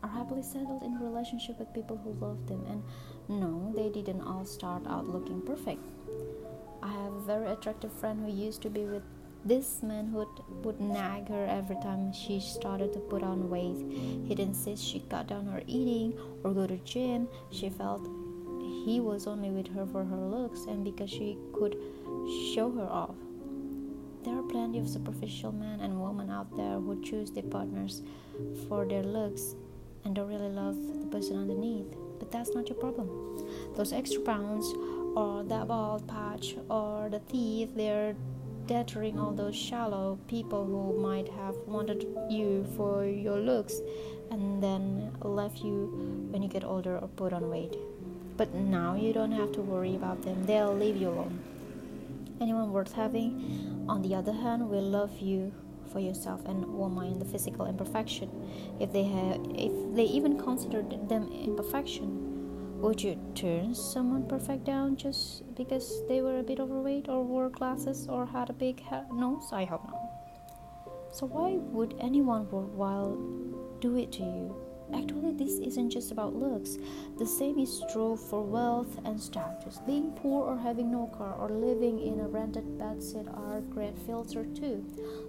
are 0.08 0.18
happily 0.18 0.44
settled 0.44 0.84
in 0.84 1.00
relationship 1.00 1.60
with 1.60 1.74
people 1.74 1.98
who 2.04 2.14
love 2.26 2.48
them 2.48 2.66
and 2.70 2.84
no 3.28 3.74
they 3.76 3.90
didn't 3.90 4.22
all 4.22 4.46
start 4.46 4.88
out 4.88 5.08
looking 5.08 5.42
perfect 5.42 5.84
i 6.82 6.92
have 6.92 7.14
a 7.14 7.26
very 7.26 7.48
attractive 7.52 7.92
friend 7.92 8.26
who 8.26 8.32
used 8.32 8.62
to 8.62 8.70
be 8.70 8.86
with 8.96 9.04
This 9.50 9.82
man 9.82 10.12
would, 10.14 10.40
would 10.64 10.80
nag 10.82 11.30
her 11.30 11.46
every 11.48 11.76
time 11.84 12.12
she 12.12 12.40
started 12.40 12.92
to 12.94 13.00
put 13.12 13.24
on 13.24 13.50
weight. 13.50 13.80
He'd 14.28 14.42
insist 14.46 14.84
she 14.84 15.00
cut 15.12 15.28
down 15.28 15.46
her 15.46 15.62
eating 15.68 16.10
or 16.44 16.52
go 16.54 16.66
to 16.72 16.78
gym. 16.78 17.28
She 17.52 17.70
felt 17.70 18.10
he 18.88 19.00
was 19.00 19.28
only 19.28 19.52
with 19.52 19.70
her 19.76 19.86
for 19.86 20.04
her 20.04 20.18
looks 20.18 20.66
and 20.66 20.84
because 20.84 21.10
she 21.10 21.38
could 21.54 21.78
show 22.54 22.68
her 22.72 22.90
off. 23.04 23.16
There 24.24 24.36
are 24.36 24.44
plenty 24.44 24.80
of 24.80 24.90
superficial 24.90 25.54
men 25.54 25.80
and 25.80 26.04
women 26.04 26.30
out 26.30 26.52
there 26.58 26.80
who 26.80 27.02
choose 27.02 27.32
their 27.32 27.44
partners 27.44 28.02
for 28.68 28.86
their 28.86 29.04
looks 29.04 29.56
and 30.08 30.16
don't 30.16 30.30
really 30.30 30.50
love 30.50 30.78
the 31.02 31.08
person 31.08 31.36
underneath. 31.38 31.94
But 32.18 32.32
that's 32.32 32.56
not 32.56 32.70
your 32.70 32.78
problem. 32.78 33.10
Those 33.76 33.92
extra 33.92 34.22
pounds 34.22 34.74
or 35.16 35.44
that 35.44 35.68
bald 35.68 36.08
patch 36.08 36.56
or 36.70 37.10
the 37.10 37.20
teeth, 37.32 37.76
they're 37.76 38.16
deterring 38.68 39.20
all 39.20 39.32
those 39.32 39.56
shallow 39.56 40.18
people 40.28 40.66
who 40.66 40.98
might 41.00 41.28
have 41.28 41.56
wanted 41.68 42.08
you 42.30 42.66
for 42.76 43.06
your 43.06 43.38
looks 43.38 43.82
and 44.32 44.64
then 44.64 45.12
left 45.22 45.60
you 45.60 46.28
when 46.32 46.42
you 46.42 46.50
get 46.50 46.64
older 46.64 46.98
or 46.98 47.08
put 47.10 47.34
on 47.34 47.50
weight. 47.50 47.76
But 48.38 48.54
now 48.54 48.96
you 48.96 49.12
don't 49.14 49.32
have 49.32 49.52
to 49.54 49.62
worry 49.62 49.96
about 49.96 50.22
them, 50.22 50.46
they'll 50.46 50.76
leave 50.76 50.96
you 50.96 51.10
alone. 51.10 51.40
Anyone 52.40 52.72
worth 52.72 52.94
having, 52.94 53.86
on 53.90 54.02
the 54.04 54.16
other 54.16 54.34
hand, 54.34 54.70
will 54.70 54.84
love 54.84 55.20
you 55.20 55.52
for 55.98 56.04
yourself 56.04 56.46
and 56.46 56.64
won't 56.64 56.94
mind 56.94 57.20
the 57.20 57.26
physical 57.26 57.66
imperfection. 57.66 58.30
If 58.80 58.94
they 58.94 59.04
have, 59.06 59.42
if 59.56 59.74
they 59.96 60.04
even 60.04 60.38
considered 60.38 61.10
them 61.10 61.32
imperfection, 61.32 62.10
would 62.82 63.02
you 63.02 63.18
turn 63.34 63.74
someone 63.74 64.28
perfect 64.28 64.64
down 64.64 64.96
just 64.96 65.56
because 65.56 66.08
they 66.08 66.22
were 66.22 66.38
a 66.38 66.44
bit 66.44 66.60
overweight 66.60 67.10
or 67.10 67.24
wore 67.24 67.50
glasses 67.50 68.08
or 68.08 68.28
had 68.28 68.52
a 68.52 68.54
big 68.54 68.84
nose? 69.12 69.50
I 69.52 69.66
hope 69.66 69.86
not. 69.86 70.04
So, 71.12 71.26
why 71.26 71.54
would 71.54 71.96
anyone 72.00 72.48
worthwhile 72.52 73.18
do 73.80 73.98
it 73.98 74.12
to 74.14 74.24
you? 74.24 74.67
Actually, 74.94 75.34
this 75.34 75.60
isn't 75.60 75.90
just 75.90 76.12
about 76.12 76.34
looks. 76.34 76.78
The 77.18 77.26
same 77.26 77.60
is 77.60 77.84
true 77.92 78.16
for 78.16 78.42
wealth 78.42 79.00
and 79.04 79.20
status. 79.20 79.80
Being 79.86 80.12
poor 80.12 80.46
or 80.46 80.58
having 80.58 80.92
no 80.92 81.08
car 81.08 81.36
or 81.38 81.50
living 81.50 82.00
in 82.00 82.22
a 82.22 82.28
rented 82.28 82.78
bedsit 82.78 83.28
are 83.38 83.62
great 83.62 83.98
filter 84.06 84.46
too. 84.46 84.86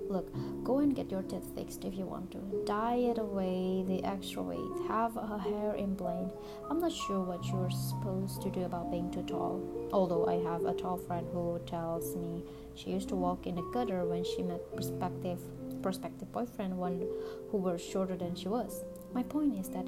Look, 0.09 0.33
go 0.63 0.79
and 0.79 0.95
get 0.95 1.11
your 1.11 1.23
teeth 1.23 1.55
fixed 1.57 1.85
if 1.85 1.95
you 1.95 2.07
want 2.07 2.31
to. 2.33 2.63
Diet 2.67 3.19
away 3.19 3.85
the 3.87 4.05
extra 4.05 4.43
weight. 4.43 4.89
Have 4.89 5.17
a 5.17 5.39
hair 5.39 5.75
implant. 5.75 6.33
I'm 6.71 6.79
not 6.79 6.93
sure 6.93 7.21
what 7.21 7.45
you're 7.47 7.71
supposed 7.71 8.41
to 8.43 8.51
do 8.51 8.63
about 8.63 8.93
being 8.93 9.11
too 9.11 9.25
tall. 9.25 9.61
Although 9.93 10.27
I 10.27 10.35
have 10.51 10.65
a 10.67 10.75
tall 10.75 10.99
friend 10.99 11.27
who 11.33 11.61
tells 11.67 12.15
me 12.17 12.45
she 12.75 12.91
used 12.91 13.09
to 13.09 13.17
walk 13.17 13.47
in 13.47 13.57
the 13.57 13.71
gutter 13.75 14.05
when 14.05 14.23
she 14.23 14.43
met 14.43 14.61
prospective 14.75 15.41
prospective 15.83 16.31
boyfriend 16.33 16.77
one 16.77 17.07
who 17.51 17.57
was 17.59 17.81
shorter 17.81 18.17
than 18.17 18.35
she 18.35 18.49
was. 18.49 18.85
My 19.15 19.23
point 19.23 19.59
is 19.59 19.69
that 19.71 19.87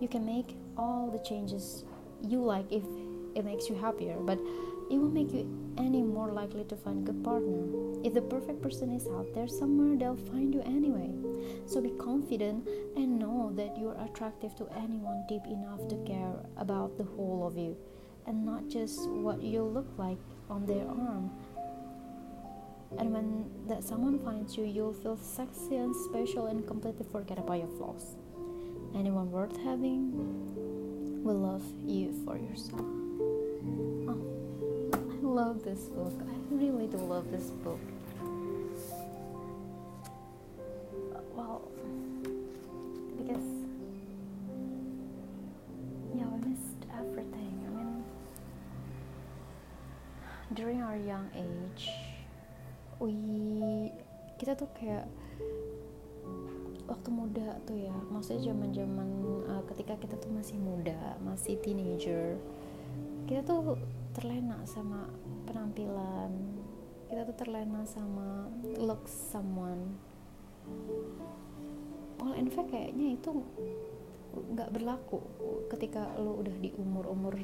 you 0.00 0.08
can 0.08 0.24
make 0.24 0.56
all 0.76 1.10
the 1.10 1.18
changes 1.18 1.84
you 2.22 2.42
like 2.42 2.70
if 2.70 2.84
it 3.34 3.44
makes 3.44 3.68
you 3.68 3.74
happier, 3.74 4.16
but 4.20 4.38
it 4.90 4.98
won't 4.98 5.14
make 5.14 5.32
you 5.32 5.46
any 5.78 6.02
more 6.02 6.32
likely 6.32 6.64
to 6.64 6.76
find 6.76 7.08
a 7.08 7.12
good 7.12 7.22
partner. 7.24 7.62
If 8.04 8.14
the 8.14 8.22
perfect 8.22 8.62
person 8.62 8.90
is 8.90 9.06
out 9.06 9.32
there 9.34 9.48
somewhere, 9.48 9.96
they'll 9.96 10.16
find 10.16 10.54
you 10.54 10.62
anyway. 10.62 11.10
So 11.66 11.80
be 11.80 11.90
confident 11.90 12.66
and 12.96 13.18
know 13.18 13.52
that 13.54 13.78
you're 13.78 13.96
attractive 14.02 14.54
to 14.56 14.68
anyone 14.76 15.24
deep 15.28 15.44
enough 15.46 15.86
to 15.88 15.96
care 16.04 16.34
about 16.56 16.98
the 16.98 17.04
whole 17.04 17.46
of 17.46 17.56
you 17.56 17.76
and 18.26 18.44
not 18.44 18.68
just 18.68 19.08
what 19.08 19.42
you 19.42 19.62
look 19.62 19.88
like 19.96 20.18
on 20.48 20.66
their 20.66 20.86
arm. 20.86 21.30
And 22.98 23.12
when 23.12 23.50
that 23.68 23.84
someone 23.84 24.18
finds 24.18 24.56
you, 24.56 24.64
you'll 24.64 24.92
feel 24.92 25.16
sexy 25.16 25.76
and 25.76 25.94
special 25.94 26.46
and 26.46 26.66
completely 26.66 27.06
forget 27.10 27.38
about 27.38 27.58
your 27.58 27.68
flaws 27.78 28.16
anyone 28.94 29.30
worth 29.30 29.56
having 29.62 30.12
will 31.22 31.38
love 31.38 31.62
you 31.84 32.12
for 32.24 32.36
yourself. 32.36 32.80
Oh, 34.08 34.20
I 34.94 35.18
love 35.22 35.62
this 35.64 35.88
book. 35.92 36.12
I 36.20 36.54
really 36.54 36.86
do 36.86 36.96
love 36.96 37.30
this 37.30 37.50
book. 37.62 37.80
Well, 41.34 41.62
because 43.16 43.48
yeah, 46.14 46.26
we 46.26 46.50
missed 46.50 46.82
everything. 46.98 47.54
I 47.66 47.70
mean, 47.76 48.04
during 50.54 50.82
our 50.82 50.96
young 50.96 51.30
age, 51.36 51.90
we 52.98 53.92
kita 54.40 54.56
tuh 54.56 54.68
kayak 54.72 55.04
waktu 56.90 57.08
muda 57.14 57.62
tuh 57.62 57.78
ya. 57.78 57.94
Maksudnya 58.10 58.50
zaman 58.50 58.74
zaman 58.74 59.08
uh, 59.46 59.62
ketika 59.70 59.94
kita 60.02 60.18
tuh 60.18 60.34
masih 60.34 60.58
muda 60.58 61.14
masih 61.22 61.54
teenager 61.62 62.36
kita 63.30 63.46
tuh 63.46 63.78
terlena 64.10 64.58
sama 64.66 65.06
penampilan. 65.46 66.34
Kita 67.06 67.22
tuh 67.30 67.36
terlena 67.38 67.86
sama 67.86 68.50
looks 68.74 69.14
someone. 69.14 69.94
Well 72.18 72.34
in 72.34 72.50
fact 72.50 72.74
kayaknya 72.74 73.14
itu 73.14 73.30
nggak 74.30 74.74
berlaku 74.74 75.22
ketika 75.70 76.10
lo 76.18 76.42
udah 76.42 76.54
di 76.58 76.74
umur 76.74 77.06
umur 77.06 77.34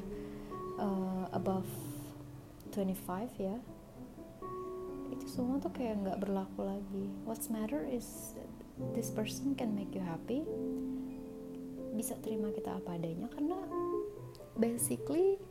uh, 0.75 1.31
above 1.31 1.67
25 2.75 2.91
ya. 3.39 3.55
Itu 5.15 5.25
semua 5.31 5.63
tuh 5.63 5.71
kayak 5.71 6.03
nggak 6.03 6.19
berlaku 6.19 6.67
lagi. 6.67 7.07
What's 7.23 7.47
matter 7.47 7.87
is 7.87 8.35
this 8.93 9.09
person 9.09 9.57
can 9.57 9.73
make 9.73 9.93
you 9.93 10.03
happy 10.03 10.45
bisa 11.97 12.13
terima 12.21 12.53
kita 12.53 12.77
apa 12.77 12.93
adanya 12.93 13.25
karena 13.33 13.57
basically 14.57 15.41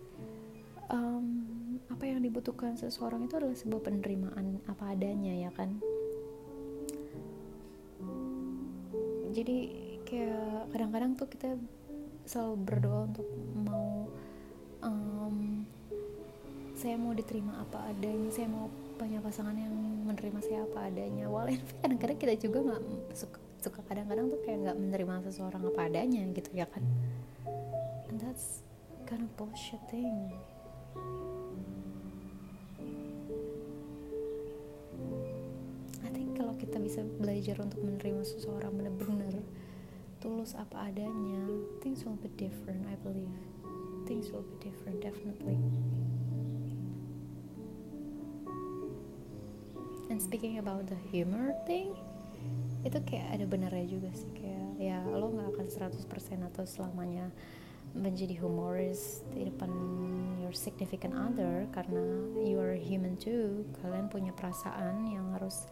um, 0.91 1.47
apa 1.91 2.07
yang 2.07 2.23
dibutuhkan 2.23 2.79
seseorang 2.79 3.27
itu 3.27 3.35
adalah 3.39 3.57
sebuah 3.57 3.83
penerimaan 3.83 4.63
apa 4.71 4.95
adanya 4.95 5.35
ya 5.35 5.51
kan? 5.55 5.79
Jadi 9.35 9.59
kayak 10.07 10.73
kadang-kadang 10.73 11.13
tuh 11.19 11.29
kita 11.29 11.59
selalu 12.27 12.55
berdoa 12.63 13.01
untuk 13.11 13.29
mau 13.55 14.09
um, 14.83 15.67
saya 16.75 16.97
mau 16.99 17.13
diterima 17.13 17.63
apa 17.63 17.91
adanya 17.91 18.31
saya 18.33 18.49
mau 18.51 18.73
banyak 18.97 19.21
pasangan 19.21 19.55
yang 19.55 19.75
menerima 20.17 20.41
saya 20.41 20.65
apa 20.65 20.89
adanya. 20.89 21.29
Walaupun 21.29 21.77
kadang-kadang 21.85 22.17
kita 22.17 22.35
juga 22.41 22.59
nggak 22.65 22.83
suka 23.13 23.39
suka 23.61 23.81
kadang-kadang 23.85 24.33
tuh 24.33 24.41
kayak 24.49 24.65
nggak 24.65 24.79
menerima 24.81 25.15
seseorang 25.29 25.61
apa 25.69 25.81
adanya 25.93 26.25
gitu 26.33 26.51
ya 26.57 26.65
kan? 26.65 26.81
And 28.09 28.17
that's 28.17 28.65
kind 29.05 29.21
of 29.21 29.31
bullshit 29.37 29.85
thing. 29.93 30.33
I 36.01 36.09
think 36.09 36.41
kalau 36.41 36.57
kita 36.57 36.81
bisa 36.81 37.05
belajar 37.21 37.61
untuk 37.61 37.85
menerima 37.85 38.25
seseorang 38.25 38.73
benar-benar 38.73 39.45
tulus 40.25 40.57
apa 40.57 40.89
adanya 40.89 41.45
things 41.85 42.09
will 42.09 42.17
be 42.17 42.33
different 42.41 42.89
I 42.89 42.97
believe. 43.05 43.37
Things 44.09 44.33
will 44.33 44.49
be 44.49 44.57
different 44.65 45.05
definitely 45.05 45.61
and 50.17 50.25
speaking 50.25 50.57
about 50.57 50.89
the 50.89 50.97
humor 51.13 51.53
thing 51.69 51.93
itu 52.89 52.97
kayak 53.05 53.37
ada 53.37 53.45
benernya 53.45 53.85
juga 53.85 54.09
sih 54.17 54.33
kayak 54.33 54.81
ya 54.81 55.05
lo 55.13 55.29
nggak 55.29 55.53
akan 55.53 55.93
100% 55.93 56.41
atau 56.41 56.65
selamanya 56.65 57.29
menjadi 57.93 58.33
humoris 58.41 59.21
di 59.37 59.45
depan 59.45 59.69
your 60.41 60.57
significant 60.57 61.13
other 61.13 61.69
karena 61.69 62.01
you 62.41 62.57
are 62.57 62.73
human 62.81 63.13
too. 63.21 63.69
Kalian 63.85 64.09
punya 64.09 64.33
perasaan 64.33 65.05
yang 65.05 65.37
harus 65.37 65.69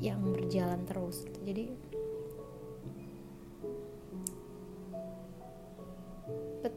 yang 0.00 0.24
berjalan 0.24 0.80
terus. 0.88 1.28
Jadi 1.44 1.76
but 6.64 6.72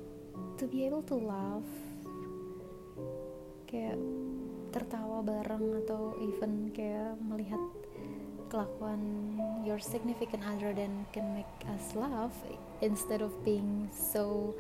to 0.59 0.67
be 0.67 0.83
able 0.83 1.07
to 1.07 1.15
laugh 1.15 1.71
kayak 3.63 3.95
tertawa 4.73 5.21
bareng 5.21 5.85
atau 5.85 6.17
even 6.17 6.73
kayak 6.73 7.13
melihat 7.21 7.61
kelakuan 8.49 9.01
your 9.61 9.77
significant 9.77 10.41
other 10.45 10.73
then 10.73 11.05
can 11.13 11.25
make 11.37 11.49
us 11.73 11.93
laugh 11.93 12.33
instead 12.81 13.21
of 13.21 13.29
being 13.45 13.85
so 13.93 14.53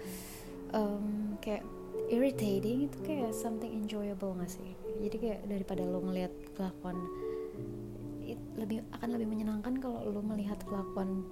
um, 0.73 1.37
kayak 1.41 1.65
irritating 2.09 2.89
itu 2.89 2.97
kayak 3.01 3.33
something 3.33 3.69
enjoyable 3.69 4.37
gak 4.37 4.49
sih? 4.49 4.77
Jadi 5.01 5.15
kayak 5.17 5.39
daripada 5.49 5.81
lo 5.81 5.99
ngelihat 6.01 6.33
kelakuan 6.53 6.97
lebih 8.53 8.85
akan 8.93 9.09
lebih 9.17 9.27
menyenangkan 9.27 9.73
kalau 9.81 9.99
lo 10.05 10.21
melihat 10.21 10.61
kelakuan 10.63 11.25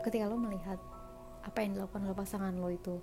ketika 0.00 0.28
lo 0.28 0.40
melihat 0.40 0.80
apa 1.44 1.58
yang 1.60 1.76
dilakukan 1.76 2.08
oleh 2.08 2.16
pasangan 2.16 2.54
lo 2.56 2.68
itu 2.72 2.96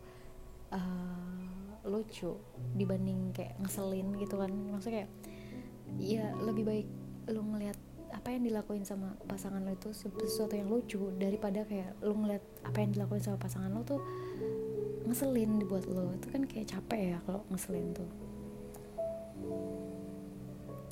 uh, 0.73 1.50
lucu 1.85 2.37
dibanding 2.77 3.33
kayak 3.33 3.57
ngeselin 3.61 4.13
gitu 4.19 4.35
kan. 4.37 4.51
Maksudnya 4.51 5.05
kayak 5.05 5.11
ya 5.99 6.31
lebih 6.39 6.63
baik 6.63 6.87
lu 7.29 7.41
ngeliat 7.43 7.77
apa 8.11 8.27
yang 8.35 8.43
dilakuin 8.43 8.83
sama 8.83 9.15
pasangan 9.25 9.63
lo 9.63 9.71
itu 9.71 9.89
sesuatu 9.95 10.53
yang 10.53 10.67
lucu 10.67 10.99
daripada 11.15 11.63
kayak 11.63 11.95
lu 12.03 12.13
ngeliat 12.13 12.43
apa 12.67 12.77
yang 12.83 12.91
dilakuin 12.91 13.23
sama 13.23 13.39
pasangan 13.39 13.71
lo 13.71 13.81
tuh 13.87 14.03
ngeselin 15.07 15.57
dibuat 15.57 15.87
lo 15.87 16.11
itu 16.13 16.27
kan 16.29 16.43
kayak 16.45 16.67
capek 16.69 17.15
ya 17.15 17.17
kalau 17.25 17.41
ngeselin 17.49 17.95
tuh. 17.95 18.09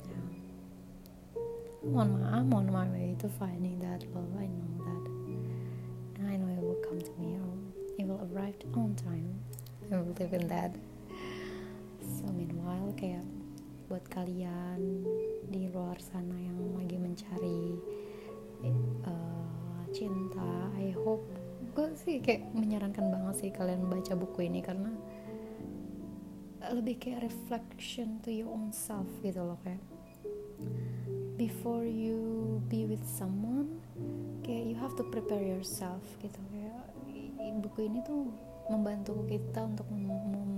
Yeah. 0.08 0.26
on 1.94 2.08
my 2.18 2.28
I'm 2.34 2.52
on 2.52 2.66
my 2.72 2.88
way 2.88 3.16
to 3.20 3.28
finding 3.28 3.78
that 3.84 4.02
love 4.16 4.32
I 4.36 4.48
know 4.48 4.74
that. 4.84 5.04
And 6.18 6.24
I 6.28 6.36
know 6.36 6.48
it 6.50 6.60
will 6.60 6.80
come 6.82 7.00
to 7.00 7.12
me 7.20 7.36
or 7.36 7.52
it 8.00 8.04
will 8.08 8.20
arrive 8.32 8.56
on 8.74 8.96
time 8.96 9.38
I 9.90 9.98
believe 9.98 10.32
in 10.32 10.46
that 10.46 10.70
so 12.00 12.30
meanwhile 12.30 12.94
kayak 12.94 13.26
buat 13.90 14.06
kalian 14.06 15.02
di 15.50 15.66
luar 15.74 15.98
sana 15.98 16.38
yang 16.38 16.58
lagi 16.78 16.94
mencari 16.94 17.74
uh, 19.02 19.82
cinta 19.90 20.70
I 20.78 20.94
hope 20.94 21.26
gue 21.74 21.90
sih 21.98 22.22
kayak 22.22 22.54
menyarankan 22.54 23.10
banget 23.10 23.34
sih 23.42 23.50
kalian 23.50 23.90
baca 23.90 24.14
buku 24.14 24.46
ini 24.46 24.62
karena 24.62 24.94
lebih 26.70 27.02
kayak 27.02 27.26
reflection 27.26 28.22
to 28.22 28.30
your 28.30 28.46
own 28.46 28.70
self 28.70 29.10
gitu 29.26 29.42
loh 29.42 29.58
kayak 29.66 29.82
before 31.34 31.82
you 31.88 32.60
be 32.68 32.86
with 32.86 33.02
someone 33.02 33.80
kayak 34.44 34.70
you 34.70 34.76
have 34.76 34.92
to 34.92 35.04
prepare 35.08 35.40
yourself 35.40 36.04
gitu. 36.20 36.36
Kayak 36.52 36.84
buku 37.64 37.88
ini 37.88 38.04
tuh 38.04 38.28
membantu 38.70 39.26
kita 39.26 39.66
untuk 39.66 39.84
mem, 39.90 40.06
mem 40.06 40.50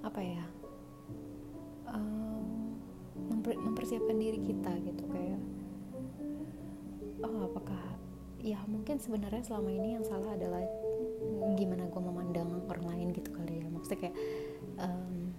apa 0.00 0.20
ya 0.24 0.44
memper, 3.46 3.62
mempersiapkan 3.62 4.16
diri 4.18 4.38
kita 4.42 4.72
gitu 4.82 5.04
kayak 5.06 5.40
oh 7.22 7.46
apakah 7.46 7.82
ya 8.42 8.58
mungkin 8.66 8.98
sebenarnya 8.98 9.42
selama 9.46 9.70
ini 9.70 9.98
yang 9.98 10.04
salah 10.06 10.34
adalah 10.34 10.62
gimana 11.54 11.86
gue 11.86 12.02
memandang 12.02 12.50
orang 12.66 12.86
lain 12.90 13.08
gitu 13.14 13.30
kali 13.34 13.62
ya. 13.62 13.66
Maksudnya 13.70 13.98
kayak 14.06 14.16
um, 14.82 15.30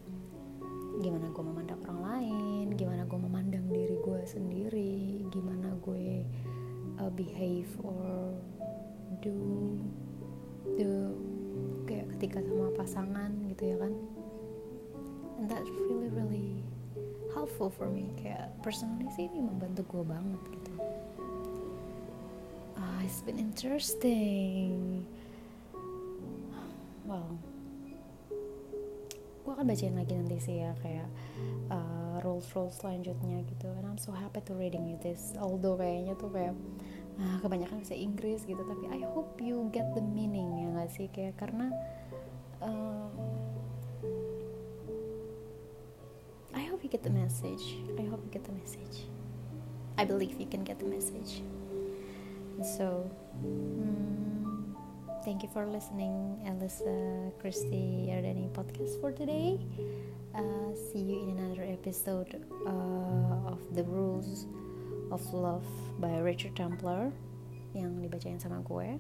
gimana 1.04 1.30
gue 1.30 1.44
memandang 1.44 1.80
orang 1.86 2.02
lain 2.02 2.66
gimana 2.80 3.04
gue 3.06 3.20
memandang 3.20 3.66
diri 3.70 3.96
gue 4.02 4.22
sendiri 4.26 5.28
gimana 5.30 5.76
gue 5.84 6.26
uh, 7.04 7.12
behave 7.14 7.70
or 7.84 8.34
do 9.22 9.36
ketika 12.18 12.42
sama 12.42 12.74
pasangan 12.74 13.30
gitu 13.54 13.64
ya 13.72 13.78
kan. 13.78 13.94
And 15.38 15.46
that's 15.46 15.70
really 15.70 16.10
really 16.10 16.66
helpful 17.30 17.70
for 17.70 17.86
me. 17.86 18.10
Kayak 18.18 18.50
personally 18.66 19.06
sih 19.14 19.30
ini 19.30 19.46
membantu 19.46 19.86
gue 19.86 20.04
banget 20.04 20.42
gitu. 20.50 20.72
Ah 22.74 23.06
it's 23.06 23.22
been 23.22 23.38
interesting. 23.38 25.06
Well 27.06 27.38
gue 29.46 29.56
akan 29.56 29.64
bacain 29.70 29.96
lagi 29.96 30.12
nanti 30.12 30.44
sih 30.44 30.60
ya 30.60 30.76
kayak 30.84 31.08
uh, 31.72 32.20
rules 32.26 32.50
rules 32.58 32.76
selanjutnya 32.82 33.46
gitu. 33.46 33.70
And 33.78 33.86
I'm 33.86 34.02
so 34.02 34.10
happy 34.10 34.42
to 34.50 34.58
reading 34.58 34.90
you 34.90 34.98
this. 35.00 35.38
Although 35.38 35.78
kayaknya 35.78 36.18
tuh 36.18 36.34
kayak 36.34 36.58
uh, 37.22 37.38
kebanyakan 37.46 37.80
bisa 37.80 37.94
Inggris 37.94 38.42
gitu 38.44 38.60
tapi 38.60 38.90
I 38.90 39.06
hope 39.06 39.38
you 39.38 39.70
get 39.70 39.94
the 39.94 40.02
meaning 40.02 40.66
ya 40.66 40.68
gak 40.82 40.90
sih? 40.92 41.08
Kayak 41.14 41.40
karena 41.40 41.70
you 46.88 46.92
get 46.92 47.04
the 47.04 47.10
message. 47.10 47.76
I 48.00 48.04
hope 48.04 48.24
you 48.24 48.32
get 48.32 48.46
the 48.46 48.54
message. 48.54 49.04
I 49.98 50.06
believe 50.06 50.40
you 50.40 50.46
can 50.46 50.64
get 50.64 50.80
the 50.80 50.86
message. 50.86 51.44
So, 52.64 53.12
mm, 53.44 54.74
thank 55.26 55.44
you 55.44 55.50
for 55.52 55.66
listening, 55.66 56.40
Elisa 56.48 57.32
Christy 57.42 58.08
Ardeni 58.08 58.48
podcast 58.56 59.02
for 59.02 59.12
today. 59.12 59.60
Uh, 60.34 60.72
see 60.94 61.00
you 61.00 61.28
in 61.28 61.40
another 61.40 61.68
episode 61.68 62.42
uh, 62.66 63.52
of 63.52 63.60
The 63.76 63.84
Rules 63.84 64.48
of 65.12 65.22
Love 65.34 65.68
by 66.00 66.20
Richard 66.24 66.56
Templar 66.56 67.12
yang 67.76 68.00
dibacain 68.00 68.40
sama 68.40 68.64
gue. 68.64 68.96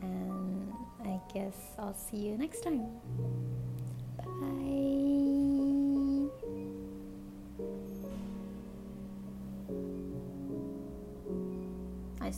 And 0.00 0.72
I 1.04 1.20
guess 1.28 1.76
I'll 1.76 1.92
see 1.92 2.24
you 2.24 2.40
next 2.40 2.64
time. 2.64 2.88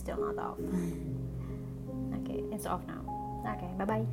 Still 0.03 0.19
not 0.19 0.37
off. 0.37 0.57
Mm. 0.57 2.23
okay, 2.23 2.43
it's 2.51 2.65
off 2.65 2.81
now. 2.85 3.01
Okay, 3.55 3.71
bye 3.77 3.85
bye. 3.85 4.05